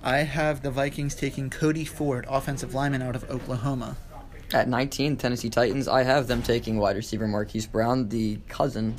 I 0.03 0.19
have 0.19 0.63
the 0.63 0.71
Vikings 0.71 1.15
taking 1.15 1.51
Cody 1.51 1.85
Ford, 1.85 2.25
offensive 2.27 2.73
lineman 2.73 3.03
out 3.03 3.15
of 3.17 3.31
Oklahoma. 3.31 3.99
At 4.55 4.67
19, 4.67 5.19
Tennessee 5.19 5.51
Titans, 5.51 5.89
I 5.89 6.05
have 6.05 6.27
them 6.27 6.43
taking 6.43 6.79
wide 6.79 6.97
receiver 6.97 7.29
Marquise 7.29 7.67
Brown, 7.67 8.09
the 8.09 8.39
cousin, 8.49 8.95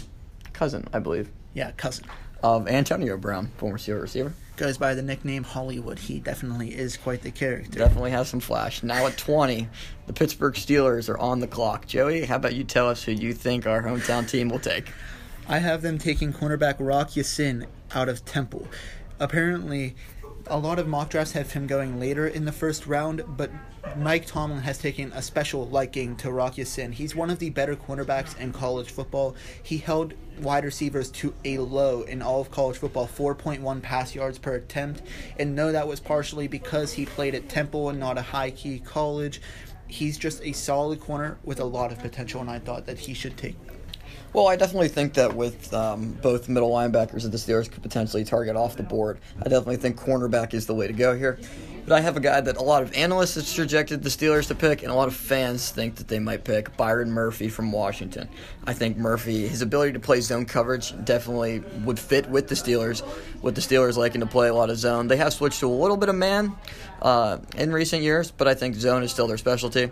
cousin, 0.54 0.88
I 0.94 1.00
believe. 1.00 1.32
Yeah, 1.56 1.72
cousin. 1.72 2.06
Of 2.44 2.68
Antonio 2.68 3.18
Brown, 3.18 3.52
former 3.58 3.78
Steelers 3.78 4.02
receiver 4.02 4.34
goes 4.58 4.78
by 4.78 4.96
the 4.96 5.02
nickname 5.02 5.44
Hollywood. 5.44 6.00
He 6.00 6.20
definitely 6.20 6.76
is 6.76 6.98
quite 6.98 7.22
the 7.22 7.32
character. 7.32 7.80
Definitely 7.80 8.12
has 8.12 8.28
some 8.28 8.40
flash. 8.40 8.84
Now 8.84 9.06
at 9.06 9.18
20, 9.18 9.70
the 10.08 10.14
Pittsburgh 10.14 10.56
Steelers 10.56 11.10
are 11.10 11.18
on 11.18 11.40
the 11.40 11.48
clock. 11.48 11.86
Joey, 11.86 12.26
how 12.26 12.36
about 12.38 12.56
you 12.56 12.64
tell 12.64 12.90
us 12.90 13.04
who 13.04 13.12
you 13.12 13.34
think 13.34 13.66
our 13.66 13.84
hometown 13.84 14.28
team 14.28 14.50
will 14.50 14.60
take? 14.60 14.92
I 15.48 15.60
have 15.60 15.82
them 15.82 15.98
taking 15.98 16.34
cornerback 16.34 16.76
Rock 16.80 17.16
Ya-Sin 17.16 17.68
out 17.94 18.10
of 18.10 18.26
Temple. 18.26 18.68
Apparently, 19.20 19.96
a 20.50 20.58
lot 20.58 20.80
of 20.80 20.88
mock 20.88 21.10
drafts 21.10 21.34
have 21.34 21.52
him 21.52 21.68
going 21.68 22.00
later 22.00 22.28
in 22.28 22.46
the 22.46 22.52
first 22.52 22.88
round, 22.88 23.24
but 23.28 23.52
Mike 23.98 24.26
Tomlin 24.26 24.60
has 24.62 24.78
taken 24.78 25.12
a 25.14 25.22
special 25.22 25.68
liking 25.68 26.16
to 26.18 26.32
Rock 26.32 26.58
Ya-Sin. 26.58 26.92
He's 26.92 27.16
one 27.16 27.30
of 27.30 27.40
the 27.40 27.50
better 27.50 27.76
cornerbacks 27.76 28.38
in 28.40 28.54
college 28.54 28.90
football. 28.90 29.36
He 29.64 29.78
held 29.78 30.14
wide 30.40 30.66
receivers 30.66 31.10
to 31.12 31.34
a 31.46 31.58
low 31.58 32.04
in 32.04 32.22
all 32.22 32.42
of 32.42 32.52
college 32.52 32.78
football, 32.78 33.08
4.1 33.08 33.82
pass 33.82 34.14
yards 34.14 34.38
per 34.38 34.56
attempt. 34.56 35.02
And 35.40 35.56
no, 35.56 35.72
that 35.72 35.88
was 35.88 36.00
partially 36.00 36.48
because 36.48 36.94
he 36.94 37.06
played 37.06 37.36
at 37.36 37.50
Temple 37.50 37.90
and 37.90 38.00
not 38.00 38.18
a 38.18 38.22
high 38.22 38.52
key 38.52 38.80
college. 38.80 39.42
He's 39.88 40.18
just 40.18 40.44
a 40.44 40.52
solid 40.52 41.00
corner 41.00 41.38
with 41.44 41.60
a 41.60 41.66
lot 41.66 41.92
of 41.92 42.00
potential, 42.00 42.42
and 42.42 42.50
I 42.50 42.60
thought 42.60 42.86
that 42.88 43.00
he 43.00 43.14
should 43.14 43.38
take 43.38 43.56
well, 44.34 44.48
I 44.48 44.56
definitely 44.56 44.90
think 44.90 45.14
that 45.16 45.36
with 45.36 45.74
um, 45.74 46.12
both 46.22 46.50
middle 46.50 46.72
linebackers 46.72 47.24
that 47.24 47.30
the 47.30 47.38
Steelers 47.38 47.72
could 47.72 47.82
potentially 47.82 48.24
target 48.24 48.56
off 48.56 48.76
the 48.76 48.84
board, 48.84 49.20
I 49.40 49.44
definitely 49.44 49.78
think 49.78 50.00
cornerback 50.00 50.54
is 50.54 50.66
the 50.66 50.76
way 50.76 50.88
to 50.88 50.94
go 50.94 51.16
here. 51.16 51.40
But 51.88 51.96
I 51.96 52.02
have 52.02 52.18
a 52.18 52.20
guy 52.20 52.42
that 52.42 52.58
a 52.58 52.62
lot 52.62 52.84
of 52.84 52.94
analysts 52.94 53.36
have 53.36 53.56
projected 53.56 54.04
the 54.04 54.10
Steelers 54.10 54.50
to 54.50 54.56
pick, 54.56 54.84
and 54.84 54.92
a 54.92 54.94
lot 54.94 55.08
of 55.08 55.16
fans 55.16 55.72
think 55.72 55.96
that 55.96 56.10
they 56.10 56.20
might 56.20 56.44
pick 56.44 56.76
Byron 56.76 57.10
Murphy 57.10 57.48
from 57.48 57.72
Washington. 57.72 58.28
I 58.66 58.74
think 58.74 58.98
Murphy, 58.98 59.48
his 59.48 59.62
ability 59.62 59.94
to 59.94 60.00
play 60.00 60.20
zone 60.20 60.46
coverage 60.46 60.94
definitely 61.06 61.60
would 61.86 61.98
fit 61.98 62.30
with 62.30 62.50
the 62.50 62.56
Steelers, 62.56 63.04
with 63.42 63.56
the 63.56 63.62
Steelers 63.62 63.96
liking 63.96 64.20
to 64.20 64.28
play 64.28 64.50
a 64.50 64.54
lot 64.54 64.70
of 64.70 64.78
zone. 64.78 65.08
They 65.08 65.16
have 65.16 65.32
switched 65.32 65.62
to 65.62 65.68
a 65.68 65.70
little 65.70 65.96
bit 65.96 66.10
of 66.10 66.16
man 66.16 66.58
uh, 67.02 67.38
in 67.56 67.72
recent 67.72 68.04
years, 68.04 68.32
but 68.32 68.50
I 68.50 68.54
think 68.54 68.76
zone 68.76 69.02
is 69.02 69.12
still 69.12 69.28
their 69.28 69.38
specialty. 69.38 69.90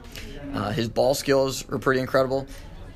Uh, 0.54 0.72
his 0.72 0.90
ball 0.90 1.14
skills 1.14 1.64
are 1.72 1.80
pretty 1.80 2.02
incredible 2.02 2.46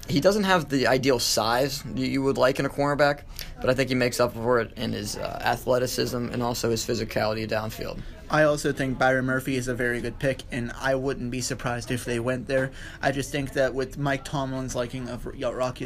he 0.09 0.19
doesn't 0.19 0.43
have 0.43 0.69
the 0.69 0.87
ideal 0.87 1.19
size 1.19 1.83
you 1.95 2.21
would 2.21 2.37
like 2.37 2.59
in 2.59 2.65
a 2.65 2.69
cornerback, 2.69 3.21
but 3.61 3.69
I 3.69 3.73
think 3.73 3.89
he 3.89 3.95
makes 3.95 4.19
up 4.19 4.33
for 4.33 4.59
it 4.59 4.73
in 4.77 4.93
his 4.93 5.17
uh, 5.17 5.41
athleticism 5.43 6.29
and 6.29 6.41
also 6.41 6.69
his 6.69 6.85
physicality 6.85 7.47
downfield. 7.47 7.99
I 8.31 8.43
also 8.43 8.71
think 8.71 8.99
Byron 8.99 9.25
Murphy 9.25 9.55
is 9.55 9.67
a 9.67 9.73
very 9.73 10.01
good 10.01 10.19
pick, 10.19 10.43
and 10.51 10.71
I 10.79 10.93
wouldn't 10.93 11.31
be 11.31 11.41
surprised 11.41 11.89
if 11.89 12.05
they 12.05 12.19
went 12.19 12.47
there. 12.47 12.69
I 13.01 13.11
just 13.11 13.31
think 13.31 13.53
that 13.53 13.73
with 13.73 13.97
Mike 13.97 14.23
Tomlin's 14.23 14.75
liking 14.75 15.09
of 15.09 15.25
Rock 15.25 15.79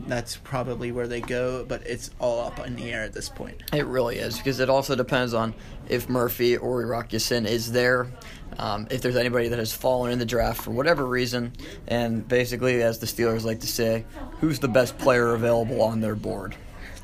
that's 0.00 0.36
probably 0.38 0.90
where 0.90 1.06
they 1.06 1.20
go, 1.20 1.64
but 1.64 1.86
it's 1.86 2.10
all 2.18 2.40
up 2.40 2.58
in 2.66 2.74
the 2.74 2.92
air 2.92 3.04
at 3.04 3.12
this 3.12 3.28
point. 3.28 3.62
It 3.72 3.86
really 3.86 4.18
is, 4.18 4.36
because 4.36 4.58
it 4.58 4.68
also 4.68 4.96
depends 4.96 5.32
on 5.32 5.54
if 5.88 6.08
Murphy 6.08 6.56
or 6.56 6.84
Rock 6.86 7.14
is 7.14 7.70
there. 7.70 8.10
Um, 8.58 8.88
if 8.90 9.00
there's 9.00 9.16
anybody 9.16 9.46
that 9.48 9.58
has 9.60 9.72
fallen 9.72 10.10
in 10.10 10.18
the 10.18 10.26
draft 10.26 10.60
for 10.62 10.72
whatever 10.72 11.06
reason, 11.06 11.52
and 11.86 12.26
basically, 12.26 12.82
as 12.82 12.98
the 12.98 13.06
Steelers 13.06 13.44
like 13.44 13.60
to 13.60 13.68
say, 13.68 14.04
who's 14.40 14.58
the 14.58 14.68
best 14.68 14.98
player 14.98 15.34
available 15.34 15.82
on 15.82 16.00
their 16.00 16.16
board. 16.16 16.56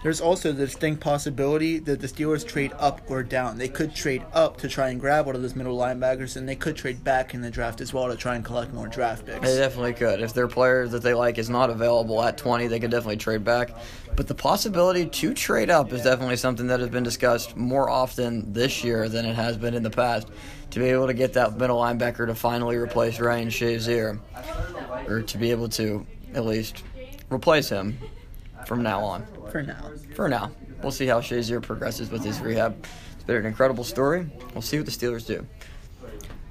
There's 0.06 0.20
also 0.20 0.52
the 0.52 0.66
distinct 0.66 1.00
possibility 1.00 1.80
that 1.80 1.98
the 1.98 2.06
Steelers 2.06 2.46
trade 2.46 2.72
up 2.78 3.00
or 3.10 3.24
down. 3.24 3.58
They 3.58 3.66
could 3.66 3.92
trade 3.92 4.22
up 4.32 4.56
to 4.58 4.68
try 4.68 4.90
and 4.90 5.00
grab 5.00 5.26
one 5.26 5.34
of 5.34 5.42
those 5.42 5.56
middle 5.56 5.76
linebackers, 5.76 6.36
and 6.36 6.48
they 6.48 6.54
could 6.54 6.76
trade 6.76 7.02
back 7.02 7.34
in 7.34 7.40
the 7.40 7.50
draft 7.50 7.80
as 7.80 7.92
well 7.92 8.08
to 8.08 8.14
try 8.14 8.36
and 8.36 8.44
collect 8.44 8.72
more 8.72 8.86
draft 8.86 9.26
picks. 9.26 9.40
They 9.40 9.56
definitely 9.56 9.94
could. 9.94 10.20
If 10.20 10.32
their 10.32 10.46
player 10.46 10.86
that 10.86 11.02
they 11.02 11.12
like 11.12 11.38
is 11.38 11.50
not 11.50 11.70
available 11.70 12.22
at 12.22 12.38
20, 12.38 12.68
they 12.68 12.78
could 12.78 12.92
definitely 12.92 13.16
trade 13.16 13.42
back. 13.42 13.70
But 14.14 14.28
the 14.28 14.34
possibility 14.36 15.06
to 15.06 15.34
trade 15.34 15.70
up 15.70 15.92
is 15.92 16.04
definitely 16.04 16.36
something 16.36 16.68
that 16.68 16.78
has 16.78 16.90
been 16.90 17.02
discussed 17.02 17.56
more 17.56 17.90
often 17.90 18.52
this 18.52 18.84
year 18.84 19.08
than 19.08 19.26
it 19.26 19.34
has 19.34 19.56
been 19.56 19.74
in 19.74 19.82
the 19.82 19.90
past. 19.90 20.28
To 20.70 20.78
be 20.78 20.84
able 20.84 21.08
to 21.08 21.14
get 21.14 21.32
that 21.32 21.58
middle 21.58 21.80
linebacker 21.80 22.28
to 22.28 22.34
finally 22.36 22.76
replace 22.76 23.18
Ryan 23.18 23.48
Shazier, 23.48 24.20
or 25.08 25.22
to 25.22 25.36
be 25.36 25.50
able 25.50 25.68
to 25.70 26.06
at 26.32 26.44
least 26.44 26.84
replace 27.28 27.68
him 27.68 27.98
from 28.66 28.82
now 28.82 29.00
on. 29.00 29.26
For 29.50 29.62
now. 29.62 29.90
For 30.14 30.28
now. 30.28 30.50
We'll 30.82 30.92
see 30.92 31.06
how 31.06 31.20
Shazier 31.20 31.62
progresses 31.62 32.10
with 32.10 32.24
his 32.24 32.40
rehab. 32.40 32.84
It's 33.14 33.24
been 33.24 33.36
an 33.36 33.46
incredible 33.46 33.84
story. 33.84 34.26
We'll 34.52 34.62
see 34.62 34.76
what 34.76 34.86
the 34.86 34.92
Steelers 34.92 35.26
do. 35.26 35.46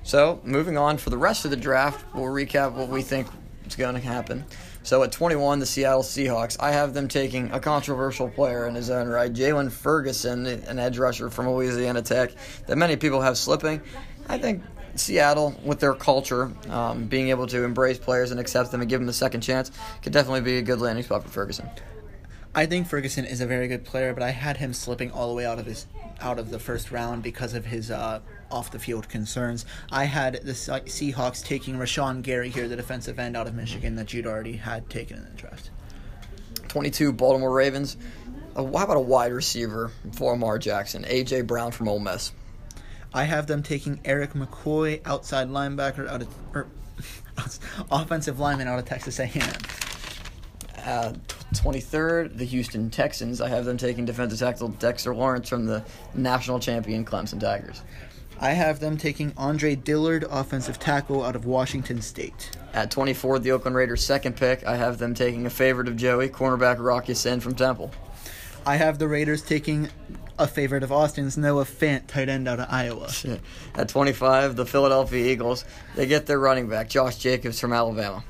So, 0.03 0.39
moving 0.43 0.77
on 0.77 0.97
for 0.97 1.09
the 1.09 1.17
rest 1.17 1.45
of 1.45 1.51
the 1.51 1.57
draft, 1.57 2.05
we'll 2.13 2.25
recap 2.25 2.73
what 2.73 2.89
we 2.89 3.01
think 3.01 3.27
is 3.65 3.75
going 3.75 3.95
to 3.95 4.01
happen. 4.01 4.45
So, 4.83 5.01
at 5.03 5.11
21, 5.11 5.59
the 5.59 5.65
Seattle 5.65 6.03
Seahawks, 6.03 6.57
I 6.59 6.71
have 6.71 6.93
them 6.93 7.07
taking 7.07 7.51
a 7.51 7.59
controversial 7.59 8.29
player 8.29 8.67
in 8.67 8.75
his 8.75 8.89
own 8.89 9.07
right, 9.07 9.33
Jaylon 9.33 9.71
Ferguson, 9.71 10.45
an 10.45 10.77
edge 10.77 10.99
rusher 10.99 11.29
from 11.29 11.49
Louisiana 11.49 12.03
Tech, 12.03 12.31
that 12.67 12.75
many 12.77 12.95
people 12.95 13.19
have 13.19 13.37
slipping. 13.37 13.81
I 14.29 14.37
think 14.37 14.63
Seattle, 14.95 15.59
with 15.63 15.79
their 15.79 15.93
culture, 15.93 16.51
um, 16.69 17.05
being 17.05 17.29
able 17.29 17.47
to 17.47 17.63
embrace 17.63 17.97
players 17.97 18.31
and 18.31 18.39
accept 18.39 18.71
them 18.71 18.81
and 18.81 18.89
give 18.89 18.99
them 18.99 19.09
a 19.09 19.13
second 19.13 19.41
chance, 19.41 19.71
could 20.01 20.13
definitely 20.13 20.41
be 20.41 20.57
a 20.57 20.61
good 20.61 20.79
landing 20.79 21.03
spot 21.03 21.23
for 21.23 21.29
Ferguson. 21.29 21.69
I 22.57 22.65
think 22.65 22.87
Ferguson 22.87 23.25
is 23.25 23.41
a 23.41 23.45
very 23.45 23.67
good 23.67 23.83
player, 23.83 24.13
but 24.13 24.23
I 24.23 24.29
had 24.29 24.55
him 24.55 24.73
slipping 24.73 25.11
all 25.11 25.27
the 25.27 25.33
way 25.33 25.45
out 25.45 25.59
of 25.59 25.65
his 25.65 25.87
out 26.21 26.39
of 26.39 26.51
the 26.51 26.59
first 26.59 26.89
round 26.89 27.21
because 27.21 27.53
of 27.53 27.65
his 27.65 27.91
uh, 27.91 28.21
off 28.49 28.71
the 28.71 28.79
field 28.79 29.09
concerns. 29.09 29.65
I 29.91 30.05
had 30.05 30.35
the 30.35 30.53
Seahawks 30.53 31.43
taking 31.43 31.75
Rashan 31.75 32.21
Gary 32.21 32.47
here, 32.47 32.69
the 32.69 32.77
defensive 32.77 33.19
end 33.19 33.35
out 33.35 33.47
of 33.47 33.55
Michigan 33.55 33.95
that 33.97 34.13
you'd 34.13 34.25
already 34.25 34.55
had 34.55 34.89
taken 34.89 35.17
in 35.17 35.25
the 35.25 35.31
draft. 35.31 35.69
22 36.69 37.11
Baltimore 37.11 37.51
Ravens. 37.51 37.97
Uh, 38.55 38.63
how 38.63 38.85
about 38.85 38.95
a 38.95 39.01
wide 39.01 39.33
receiver 39.33 39.91
for 40.13 40.31
Lamar 40.31 40.57
Jackson? 40.57 41.03
AJ 41.03 41.47
Brown 41.47 41.73
from 41.73 41.89
Ole 41.89 41.99
Miss. 41.99 42.31
I 43.13 43.25
have 43.25 43.47
them 43.47 43.63
taking 43.63 43.99
Erik 44.05 44.31
McCoy, 44.31 45.01
outside 45.03 45.49
linebacker 45.49 46.07
out 46.07 46.21
of 46.21 46.29
or, 46.53 46.67
offensive 47.91 48.39
lineman 48.39 48.69
out 48.69 48.79
of 48.79 48.85
Texas 48.85 49.19
A&M. 49.19 49.41
Uh, 50.85 51.13
23rd, 51.53 52.37
the 52.37 52.45
Houston 52.45 52.91
Texans. 52.91 53.41
I 53.41 53.49
have 53.49 53.65
them 53.65 53.77
taking 53.77 54.05
defensive 54.05 54.37
tackle 54.37 54.67
Dexter 54.67 55.15
Lawrence 55.15 55.49
from 55.49 55.65
the 55.65 55.83
national 56.13 56.59
champion 56.59 57.03
Clemson 57.03 57.39
Tigers. 57.39 57.81
I 58.39 58.51
have 58.51 58.79
them 58.79 58.97
taking 58.97 59.33
Andre 59.37 59.75
Dillard, 59.75 60.25
offensive 60.29 60.77
tackle 60.77 61.23
out 61.23 61.35
of 61.35 61.45
Washington 61.45 62.01
State. 62.01 62.51
At 62.73 62.91
24, 62.91 63.39
the 63.39 63.51
Oakland 63.51 63.75
Raiders' 63.77 64.03
second 64.03 64.35
pick, 64.35 64.65
I 64.65 64.75
have 64.75 64.97
them 64.97 65.13
taking 65.13 65.45
a 65.45 65.49
favorite 65.49 65.87
of 65.87 65.95
Joey, 65.95 66.29
cornerback 66.29 66.77
Rock 66.79 67.07
Ya-Sin 67.07 67.39
from 67.39 67.55
Temple. 67.55 67.91
I 68.65 68.75
have 68.75 68.99
the 68.99 69.07
Raiders 69.07 69.41
taking 69.41 69.89
a 70.37 70.47
favorite 70.47 70.83
of 70.83 70.91
Austin's 70.91 71.37
Noah 71.37 71.63
Fant, 71.63 72.07
tight 72.07 72.27
end 72.27 72.47
out 72.47 72.59
of 72.59 72.67
Iowa. 72.69 73.09
At 73.75 73.87
25, 73.87 74.57
the 74.57 74.65
Philadelphia 74.65 75.31
Eagles, 75.31 75.63
they 75.95 76.05
get 76.05 76.25
their 76.25 76.39
running 76.39 76.67
back, 76.67 76.89
Josh 76.89 77.17
Jacobs 77.17 77.59
from 77.59 77.71
Alabama. 77.71 78.23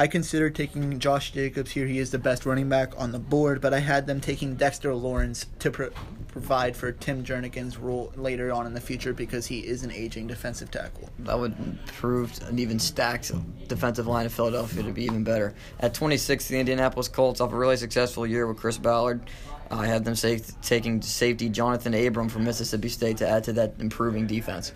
I 0.00 0.06
considered 0.06 0.54
taking 0.54 1.00
Josh 1.00 1.32
Jacobs 1.32 1.72
here. 1.72 1.84
He 1.84 1.98
is 1.98 2.12
the 2.12 2.20
best 2.20 2.46
running 2.46 2.68
back 2.68 2.92
on 2.96 3.10
the 3.10 3.18
board, 3.18 3.60
but 3.60 3.74
I 3.74 3.80
had 3.80 4.06
them 4.06 4.20
taking 4.20 4.54
Dexter 4.54 4.94
Lawrence 4.94 5.46
to 5.58 5.72
pro- 5.72 5.90
provide 6.28 6.76
for 6.76 6.92
Tim 6.92 7.24
Jernigan's 7.24 7.76
role 7.78 8.12
later 8.14 8.52
on 8.52 8.64
in 8.64 8.74
the 8.74 8.80
future 8.80 9.12
because 9.12 9.48
he 9.48 9.58
is 9.58 9.82
an 9.82 9.90
aging 9.90 10.28
defensive 10.28 10.70
tackle. 10.70 11.10
That 11.18 11.36
would 11.36 11.84
prove 11.86 12.32
an 12.46 12.60
even 12.60 12.78
stacked 12.78 13.32
defensive 13.66 14.06
line 14.06 14.24
of 14.24 14.32
Philadelphia 14.32 14.84
to 14.84 14.92
be 14.92 15.02
even 15.02 15.24
better. 15.24 15.52
At 15.80 15.94
26, 15.94 16.46
the 16.46 16.60
Indianapolis 16.60 17.08
Colts 17.08 17.40
off 17.40 17.52
a 17.52 17.56
really 17.56 17.76
successful 17.76 18.24
year 18.24 18.46
with 18.46 18.58
Chris 18.58 18.78
Ballard. 18.78 19.20
I 19.70 19.86
have 19.86 20.04
them 20.04 20.14
say, 20.14 20.40
taking 20.62 21.02
safety 21.02 21.50
Johnathan 21.50 22.06
Abram 22.06 22.28
from 22.28 22.44
Mississippi 22.44 22.88
State 22.88 23.18
to 23.18 23.28
add 23.28 23.44
to 23.44 23.52
that 23.54 23.74
improving 23.78 24.26
defense. 24.26 24.72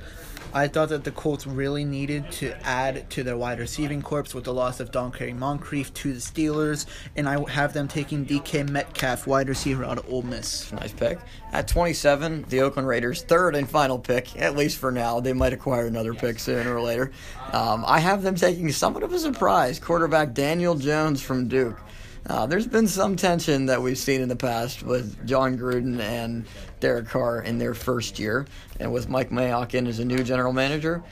I 0.55 0.69
thought 0.69 0.91
that 0.91 1.05
the 1.05 1.11
Colts 1.13 1.47
really 1.47 1.83
needed 1.83 2.31
to 2.33 2.53
add 2.67 3.09
to 3.11 3.23
their 3.23 3.39
wide 3.39 3.59
receiving 3.59 4.03
corps 4.03 4.35
with 4.35 4.45
the 4.45 4.53
loss 4.53 4.81
of 4.81 4.91
Donte 4.91 5.35
Moncrief 5.35 5.95
to 5.95 6.13
the 6.13 6.21
Steelers, 6.21 6.85
and 7.17 7.27
I 7.27 7.49
have 7.51 7.73
them 7.73 7.89
taking 7.89 8.27
DK 8.27 8.69
Metcalf, 8.69 9.27
wide 9.27 9.49
receiver 9.49 9.83
out 9.83 9.97
of 9.97 10.13
Ole 10.13 10.21
Miss. 10.21 10.71
Nice 10.73 10.93
pick. 10.93 11.19
At 11.53 11.69
27, 11.69 12.45
the 12.51 12.61
Oakland 12.61 12.87
Raiders' 12.87 13.23
third 13.23 13.57
and 13.57 13.69
final 13.69 13.99
pick, 13.99 14.39
at 14.39 14.55
least 14.55 14.77
for 14.77 14.93
now. 14.93 15.21
They 15.21 15.33
might 15.33 15.55
acquire 15.55 15.87
another 15.87 16.13
pick 16.13 16.39
sooner 16.39 16.77
or 16.77 16.83
later. 16.83 17.13
Um, 17.55 17.83
I 17.87 18.01
have 18.01 18.23
them 18.23 18.35
taking 18.35 18.71
somewhat 18.73 19.05
of 19.05 19.13
a 19.13 19.19
surprise 19.19 19.79
quarterback 19.79 20.35
Daniel 20.35 20.75
Jones 20.75 21.23
from 21.23 21.49
Duke. 21.49 21.81
Uh, 22.27 22.47
there's 22.47 22.67
been 22.67 22.87
some 22.87 23.17
tension 23.17 23.67
that 23.67 23.83
we've 23.83 23.99
seen 23.99 24.21
in 24.21 24.29
the 24.29 24.37
past 24.37 24.83
with 24.83 25.27
Jon 25.27 25.59
Gruden 25.59 25.99
and 25.99 26.47
Derek 26.79 27.09
Carr 27.09 27.43
in 27.43 27.59
their 27.59 27.75
first 27.75 28.19
year, 28.19 28.47
and 28.79 28.93
with 28.93 29.09
Mike 29.09 29.31
Mayock 29.31 29.75
in 29.75 29.87
as 29.87 29.99
a 29.99 30.05
new 30.05 30.23
general 30.23 30.53
manager. 30.53 31.03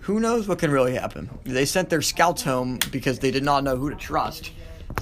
Who 0.00 0.20
knows 0.20 0.48
what 0.48 0.58
can 0.58 0.70
really 0.70 0.94
happen? 0.94 1.28
They 1.44 1.66
sent 1.66 1.90
their 1.90 2.00
scouts 2.00 2.42
home 2.42 2.78
because 2.90 3.18
they 3.18 3.30
did 3.30 3.44
not 3.44 3.62
know 3.62 3.76
who 3.76 3.90
to 3.90 3.96
trust. 3.96 4.52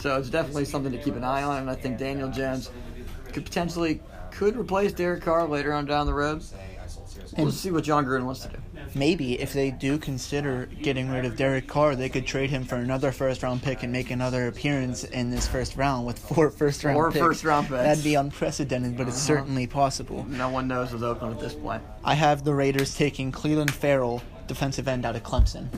So 0.00 0.16
it's 0.16 0.30
definitely 0.30 0.64
something 0.64 0.90
to 0.90 0.98
keep 0.98 1.14
an 1.14 1.22
eye 1.22 1.44
on, 1.44 1.58
and 1.58 1.70
I 1.70 1.76
think 1.76 1.96
Daniel 1.96 2.28
Jones 2.28 2.70
could 3.32 3.44
potentially 3.44 4.00
could 4.32 4.56
replace 4.56 4.92
Derek 4.92 5.22
Carr 5.22 5.46
later 5.46 5.72
on 5.72 5.86
down 5.86 6.06
the 6.06 6.14
road. 6.14 6.42
We'll 7.38 7.52
see 7.52 7.70
what 7.70 7.84
Jon 7.84 8.04
Gruden 8.04 8.24
wants 8.24 8.40
to 8.40 8.48
do 8.48 8.58
maybe 8.94 9.40
if 9.40 9.52
they 9.52 9.70
do 9.70 9.98
consider 9.98 10.66
getting 10.66 11.10
rid 11.10 11.24
of 11.24 11.36
Derek 11.36 11.66
Carr, 11.66 11.96
they 11.96 12.08
could 12.08 12.26
trade 12.26 12.50
him 12.50 12.64
for 12.64 12.76
another 12.76 13.12
first 13.12 13.42
round 13.42 13.62
pick 13.62 13.82
and 13.82 13.92
make 13.92 14.10
another 14.10 14.48
appearance 14.48 15.04
in 15.04 15.30
this 15.30 15.46
first 15.46 15.76
round 15.76 16.06
with 16.06 16.18
four 16.18 16.50
first 16.58 16.84
round 16.84 16.94
four 16.94 17.10
picks. 17.10 17.24
first 17.24 17.44
round 17.44 17.68
picks. 17.68 17.82
That'd 17.82 18.04
be 18.04 18.14
unprecedented, 18.14 18.96
but 18.96 19.08
it's 19.08 19.16
uh-huh. 19.16 19.38
certainly 19.38 19.66
possible. 19.66 20.24
No 20.28 20.48
one 20.50 20.68
knows 20.68 20.92
with 20.92 21.02
Oakland 21.02 21.34
at 21.34 21.40
this 21.40 21.54
point. 21.54 21.82
I 22.04 22.14
have 22.14 22.44
the 22.44 22.54
Raiders 22.54 22.94
taking 22.94 23.32
Clelin 23.32 23.70
Ferrell, 23.70 24.22
defensive 24.46 24.88
end 24.88 25.04
out 25.04 25.16
of 25.16 25.22
Clemson. 25.22 25.68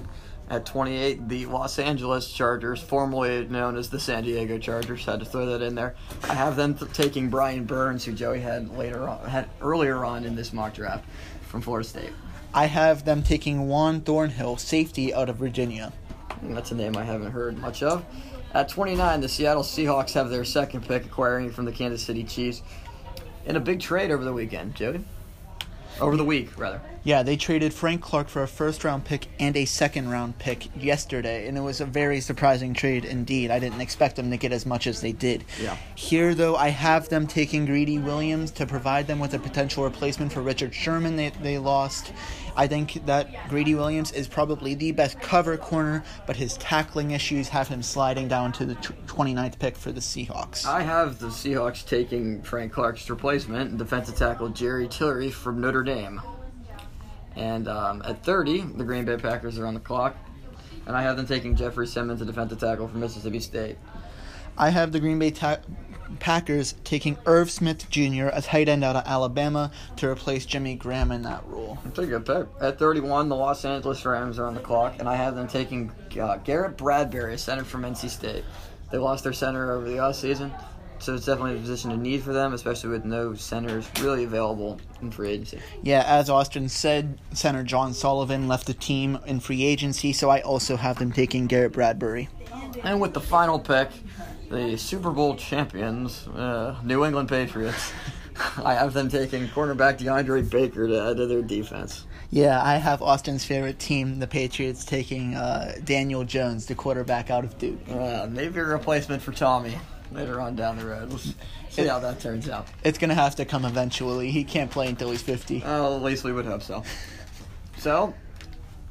At 0.51 0.64
28, 0.64 1.29
the 1.29 1.44
Los 1.44 1.79
Angeles 1.79 2.33
Chargers, 2.33 2.81
formerly 2.81 3.47
known 3.47 3.77
as 3.77 3.90
the 3.90 4.01
San 4.01 4.25
Diego 4.25 4.57
Chargers, 4.59 5.05
had 5.05 5.21
to 5.21 5.27
throw 5.27 5.44
that 5.44 5.61
in 5.61 5.75
there. 5.75 5.94
I 6.25 6.33
have 6.33 6.57
them 6.57 6.75
th- 6.75 6.90
taking 6.92 7.29
Brian 7.29 7.64
Burns, 7.64 8.03
who 8.03 8.12
Joey 8.12 8.40
had 8.40 8.75
later 8.79 9.07
on, 9.07 9.29
had 9.29 9.51
earlier 9.61 10.07
on 10.07 10.25
in 10.25 10.35
this 10.35 10.55
mock 10.55 10.73
draft 10.73 11.05
from 11.42 11.61
Florida 11.61 11.87
State. 11.87 12.12
I 12.55 12.67
have 12.67 13.05
them 13.05 13.23
taking 13.23 13.69
Juan 13.69 14.01
Thornhill, 14.01 14.57
safety 14.57 15.13
out 15.13 15.29
of 15.29 15.37
Virginia. 15.37 15.93
That's 16.43 16.71
a 16.71 16.75
name 16.75 16.97
I 16.97 17.05
haven't 17.05 17.31
heard 17.31 17.59
much 17.59 17.83
of. 17.83 18.05
At 18.55 18.69
29, 18.69 19.21
the 19.21 19.29
Seattle 19.29 19.63
Seahawks 19.63 20.15
have 20.15 20.31
their 20.31 20.45
second 20.45 20.87
pick, 20.89 21.05
acquiring 21.05 21.51
from 21.51 21.67
the 21.67 21.73
Kansas 21.73 22.03
City 22.03 22.25
Chiefs 22.25 22.63
in 23.45 23.57
a 23.57 23.61
big 23.61 23.81
trade 23.81 24.11
over 24.11 24.25
the 24.25 24.33
weekend, 24.33 24.75
Joey. 24.75 25.05
Over 26.01 26.17
the 26.17 26.25
week, 26.25 26.57
rather. 26.59 26.81
Yeah, 27.03 27.23
they 27.23 27.37
traded 27.37 27.73
Frank 27.73 28.03
Clark 28.03 28.29
for 28.29 28.43
a 28.43 28.49
first 28.49 28.85
round 28.85 29.05
pick 29.05 29.29
and 29.41 29.57
a 29.57 29.65
second 29.65 30.11
round 30.11 30.39
pick 30.39 30.69
yesterday, 30.77 31.49
and 31.49 31.57
it 31.57 31.61
was 31.61 31.81
a 31.81 31.87
very 31.87 32.21
surprising 32.21 32.75
trade 32.75 33.05
indeed. 33.05 33.51
I 33.51 33.59
didn't 33.59 33.81
expect 33.81 34.17
them 34.17 34.31
to 34.31 34.37
get 34.37 34.53
as 34.53 34.67
much 34.67 34.87
as 34.87 35.01
they 35.01 35.13
did. 35.13 35.45
Yeah. 35.61 35.77
Here, 35.95 36.35
though, 36.35 36.57
I 36.57 36.69
have 36.69 37.09
them 37.09 37.27
taking 37.27 37.67
Greedy 37.67 37.99
Williams 37.99 38.51
to 38.53 38.67
provide 38.67 39.07
them 39.07 39.19
with 39.19 39.35
a 39.35 39.39
potential 39.39 39.85
replacement 39.85 40.33
for 40.33 40.43
Richard 40.43 40.75
Sherman 40.75 41.17
they, 41.17 41.31
they 41.31 41.59
lost. 41.59 42.13
I 42.59 42.66
think 42.66 43.07
that 43.07 43.49
Greedy 43.49 43.77
Williams 43.77 44.11
is 44.11 44.27
probably 44.27 44.75
the 44.75 44.90
best 44.90 45.21
cover 45.21 45.57
corner, 45.57 46.03
but 46.27 46.35
his 46.35 46.57
tackling 46.57 47.12
issues 47.12 47.49
have 47.51 47.68
him 47.68 47.85
sliding 47.85 48.27
down 48.27 48.51
to 48.55 48.64
the 48.64 48.75
tw- 48.75 49.07
29th 49.07 49.61
pick 49.61 49.77
for 49.77 49.92
the 49.92 50.01
Seahawks. 50.01 50.66
I 50.66 50.83
have 50.83 51.21
the 51.21 51.29
Seahawks 51.29 51.87
taking 51.87 52.42
Frank 52.42 52.73
Clark's 52.73 53.09
replacement, 53.09 53.79
defensive 53.79 54.16
tackle 54.16 54.49
Jerry 54.49 54.88
Tillery 54.88 55.31
from 55.31 55.61
Notre 55.61 55.85
Dame. 55.85 56.21
And 57.37 57.68
um, 57.68 58.03
at 58.05 58.25
30, 58.25 58.62
the 58.75 58.83
Green 58.83 59.05
Bay 59.05 59.18
Packers 59.18 59.57
are 59.61 59.66
on 59.66 59.75
the 59.75 59.81
clock. 59.81 60.16
And 60.85 60.97
I 60.97 61.03
have 61.03 61.16
them 61.16 61.29
taking 61.29 61.55
Jeffery 61.55 61.87
Simmons, 61.87 62.21
a 62.23 62.25
defensive 62.25 62.59
tackle 62.59 62.88
from 62.88 62.99
Mississippi 62.99 63.38
State. 63.38 63.79
I 64.57 64.71
have 64.71 64.90
the 64.90 64.99
Green 64.99 65.21
Bay 65.21 65.31
ta- 65.31 65.61
Packers 66.20 66.74
taking 66.85 67.18
Irv 67.26 67.50
Smith 67.50 67.88
Jr., 67.90 68.28
a 68.33 68.42
tight 68.42 68.68
end 68.68 68.85
out 68.85 68.96
of 68.96 69.04
Alabama, 69.07 69.70
to 69.96 70.09
replace 70.09 70.46
Jimmy 70.46 70.74
Graham 70.74 71.12
in 71.12 71.22
that 71.22 71.44
role. 71.46 71.78
That's 71.85 71.98
a 71.98 72.07
good 72.07 72.26
pick. 72.26 72.46
At 72.61 72.78
31, 72.78 73.28
the 73.28 73.37
Los 73.37 73.64
Angeles 73.64 74.04
Rams 74.04 74.38
are 74.38 74.46
on 74.46 74.54
the 74.54 74.61
clock, 74.61 74.96
and 74.98 75.09
I 75.09 75.16
have 75.16 75.35
them 75.35 75.48
taking 75.48 75.90
uh, 76.20 76.37
Garrett 76.38 76.76
Bradbury, 76.76 77.35
a 77.35 77.38
center 77.38 77.64
from 77.64 77.83
NC 77.83 78.09
State. 78.11 78.44
They 78.90 78.98
lost 78.98 79.24
their 79.24 79.33
center 79.33 79.72
over 79.72 79.87
the 79.87 79.96
offseason, 79.96 80.50
so 80.98 81.14
it's 81.14 81.26
definitely 81.26 81.57
a 81.57 81.61
position 81.61 81.90
of 81.90 82.00
need 82.00 82.22
for 82.22 82.33
them, 82.33 82.54
especially 82.54 82.90
with 82.90 83.04
no 83.04 83.35
centers 83.35 83.88
really 84.00 84.24
available 84.24 84.81
in 85.00 85.11
free 85.11 85.31
agency. 85.31 85.61
Yeah, 85.83 86.04
as 86.07 86.28
Austin 86.28 86.68
said, 86.68 87.20
center 87.33 87.62
John 87.62 87.94
Sullivan 87.94 88.48
left 88.48 88.66
the 88.66 88.74
team 88.74 89.18
in 89.26 89.40
free 89.40 89.62
agency, 89.62 90.12
so 90.12 90.31
I 90.31 90.40
also 90.40 90.76
have 90.76 90.98
them 90.98 91.12
taking 91.12 91.46
Garrett 91.46 91.72
Bradbury. 91.72 92.28
And 92.83 93.00
with 93.00 93.14
the 93.14 93.20
final 93.20 93.59
pick, 93.59 93.90
the 94.51 94.77
Super 94.77 95.11
Bowl 95.11 95.37
champions, 95.37 96.27
uh, 96.29 96.77
New 96.83 97.05
England 97.05 97.29
Patriots, 97.29 97.93
I 98.65 98.75
have 98.75 98.93
them 98.93 99.09
taking 99.09 99.49
cornerback 99.49 99.99
DeAndre 99.99 100.49
Baker 100.49 100.87
to 100.87 101.11
add 101.11 101.17
to 101.17 101.27
their 101.27 101.43
defense. 101.43 102.07
Yeah, 102.31 102.63
I 102.63 102.77
have 102.77 103.01
Austin's 103.01 103.45
favorite 103.45 103.79
team, 103.79 104.19
the 104.19 104.27
Patriots, 104.27 104.85
taking 104.85 105.35
uh, 105.35 105.77
Daniel 105.85 106.25
Jones, 106.25 106.67
the 106.67 106.75
quarterback 106.75 107.31
out 107.31 107.45
of 107.45 107.57
Duke. 107.59 107.81
Uh, 107.89 108.27
maybe 108.31 108.61
a 108.61 108.65
replacement 108.65 109.23
for 109.23 109.33
Tommy 109.33 109.79
later 110.13 110.41
on 110.41 110.55
down 110.55 110.79
the 110.79 110.85
road. 110.85 111.19
See 111.71 111.87
how 111.87 111.99
that 112.01 112.21
turns 112.21 112.49
out. 112.49 112.67
It's 112.85 112.99
going 112.99 113.09
to 113.11 113.15
have 113.15 113.37
to 113.37 113.45
come 113.45 113.65
eventually. 113.65 114.31
He 114.31 114.45
can't 114.45 114.71
play 114.71 114.89
until 114.89 115.11
he's 115.11 115.23
50. 115.23 115.61
Well, 115.61 115.97
at 115.97 116.03
least 116.03 116.25
we 116.25 116.33
would 116.33 116.45
hope 116.45 116.63
so. 116.63 116.83
So, 117.79 118.15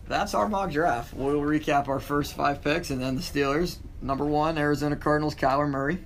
that's 0.08 0.34
our 0.34 0.48
mock 0.48 0.72
draft. 0.72 1.14
We'll 1.14 1.42
recap 1.42 1.88
our 1.88 2.00
first 2.00 2.34
five 2.34 2.64
picks 2.64 2.90
and 2.90 3.02
then 3.02 3.16
the 3.16 3.22
Steelers. 3.22 3.78
Number 4.02 4.26
one, 4.26 4.58
Arizona 4.58 4.96
Cardinals, 4.96 5.36
Kyler 5.36 5.70
Murray. 5.70 6.00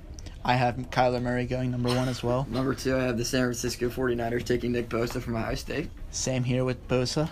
I 0.44 0.56
have 0.56 0.76
Kyler 0.90 1.22
Murray 1.22 1.46
going 1.46 1.72
number 1.72 1.90
one 1.90 2.08
as 2.08 2.24
well. 2.24 2.48
Number 2.50 2.74
two, 2.74 2.96
I 2.98 3.04
have 3.04 3.18
the 3.18 3.26
San 3.26 3.42
Francisco 3.42 3.90
49ers 3.90 4.44
taking 4.44 4.72
Nick 4.72 4.90
Bosa 4.90 5.22
from 5.22 5.36
Ohio 5.36 5.56
State. 5.56 5.90
Same 6.10 6.44
here 6.44 6.66
with 6.66 6.88
Bosa. 6.88 7.30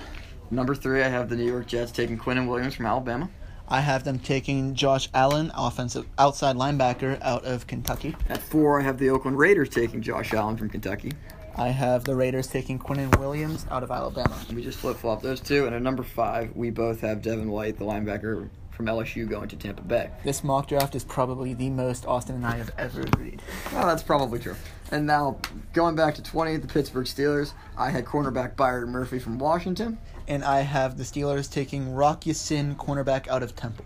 Number 0.52 0.76
three, 0.76 1.02
I 1.02 1.08
have 1.08 1.30
the 1.30 1.36
New 1.36 1.46
York 1.46 1.68
Jets 1.68 1.92
taking 1.92 2.18
Quinnen 2.18 2.48
Williams 2.48 2.76
from 2.76 2.86
Alabama. 2.86 3.30
I 3.68 3.82
have 3.82 4.04
them 4.04 4.20
taking 4.20 4.74
Josh 4.74 5.10
Allen, 5.14 5.52
offensive 5.56 6.08
outside 6.18 6.56
linebacker 6.56 7.20
out 7.22 7.46
of 7.46 7.68
Kentucky. 7.68 8.16
At 8.28 8.42
four, 8.42 8.80
I 8.80 8.84
have 8.84 8.98
the 8.98 9.12
Oakland 9.12 9.38
Raiders 9.38 9.70
taking 9.70 10.02
Josh 10.02 10.34
Allen 10.34 10.58
from 10.58 10.70
Kentucky. 10.70 11.14
I 11.56 11.70
have 11.70 12.04
the 12.04 12.16
Raiders 12.16 12.48
taking 12.48 12.80
Quinnen 12.80 13.18
Williams 13.20 13.66
out 13.70 13.84
of 13.84 13.92
Alabama. 13.92 14.36
We 14.54 14.64
just 14.64 14.80
flip 14.80 14.98
flop 14.98 15.22
those 15.22 15.40
two. 15.40 15.66
And 15.66 15.76
at 15.76 15.82
number 15.82 16.04
five, 16.04 16.56
we 16.56 16.70
both 16.70 17.02
have 17.02 17.22
Devin 17.22 17.50
White, 17.50 17.78
the 17.78 17.86
linebacker 17.86 18.50
from 18.80 18.86
LSU, 18.86 19.28
going 19.28 19.50
to 19.50 19.58
Tampa 19.58 19.82
Bay. 19.82 20.10
This 20.24 20.42
mock 20.42 20.70
draft 20.70 20.96
is 20.96 21.04
probably 21.04 21.54
the 21.54 21.70
most 21.70 22.06
Austin 22.06 22.36
and 22.36 22.46
I 22.46 22.56
have 22.56 22.72
ever 22.78 23.02
agreed. 23.02 23.42
Well, 23.74 23.86
that's 23.86 24.02
probably 24.02 24.40
true. 24.40 24.56
And 24.90 25.06
now, 25.06 25.38
going 25.74 25.98
back 25.98 26.16
to 26.16 26.24
20, 26.24 26.56
the 26.56 26.68
Pittsburgh 26.68 27.06
Steelers, 27.06 27.52
I 27.78 27.90
had 27.90 28.06
cornerback 28.06 28.56
Byron 28.56 28.90
Murphy 28.90 29.20
from 29.20 29.38
Washington. 29.38 29.98
And 30.30 30.46
I 30.46 30.62
have 30.62 30.98
the 30.98 31.04
Steelers 31.04 31.52
taking 31.52 31.94
Rock 31.94 32.26
Ya-Sin, 32.26 32.76
cornerback 32.76 33.28
out 33.28 33.44
of 33.44 33.54
Temple. 33.54 33.84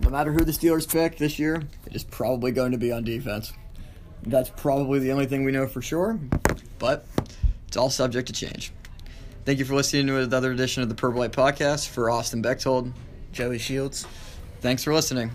No 0.00 0.10
matter 0.10 0.32
who 0.32 0.44
the 0.44 0.50
Steelers 0.50 0.90
pick 0.90 1.16
this 1.16 1.38
year, 1.38 1.62
it 1.86 1.94
is 1.94 2.02
probably 2.02 2.50
going 2.50 2.72
to 2.72 2.78
be 2.78 2.90
on 2.90 3.04
defense. 3.04 3.52
That's 4.24 4.50
probably 4.50 4.98
the 4.98 5.12
only 5.12 5.26
thing 5.26 5.44
we 5.44 5.52
know 5.52 5.68
for 5.68 5.82
sure, 5.82 6.18
but 6.80 7.06
it's 7.68 7.76
all 7.76 7.90
subject 7.90 8.26
to 8.26 8.32
change. 8.32 8.72
Thank 9.44 9.60
you 9.60 9.64
for 9.64 9.76
listening 9.76 10.08
to 10.08 10.18
another 10.18 10.50
edition 10.50 10.82
of 10.82 10.88
the 10.88 10.96
Purple 10.96 11.20
Light 11.20 11.30
Podcast. 11.30 11.88
For 11.88 12.10
Austin 12.10 12.42
Bechtold, 12.42 12.92
Joey 13.38 13.58
Shields. 13.58 14.04
thanks 14.62 14.82
for 14.82 14.92
listening. 14.92 15.30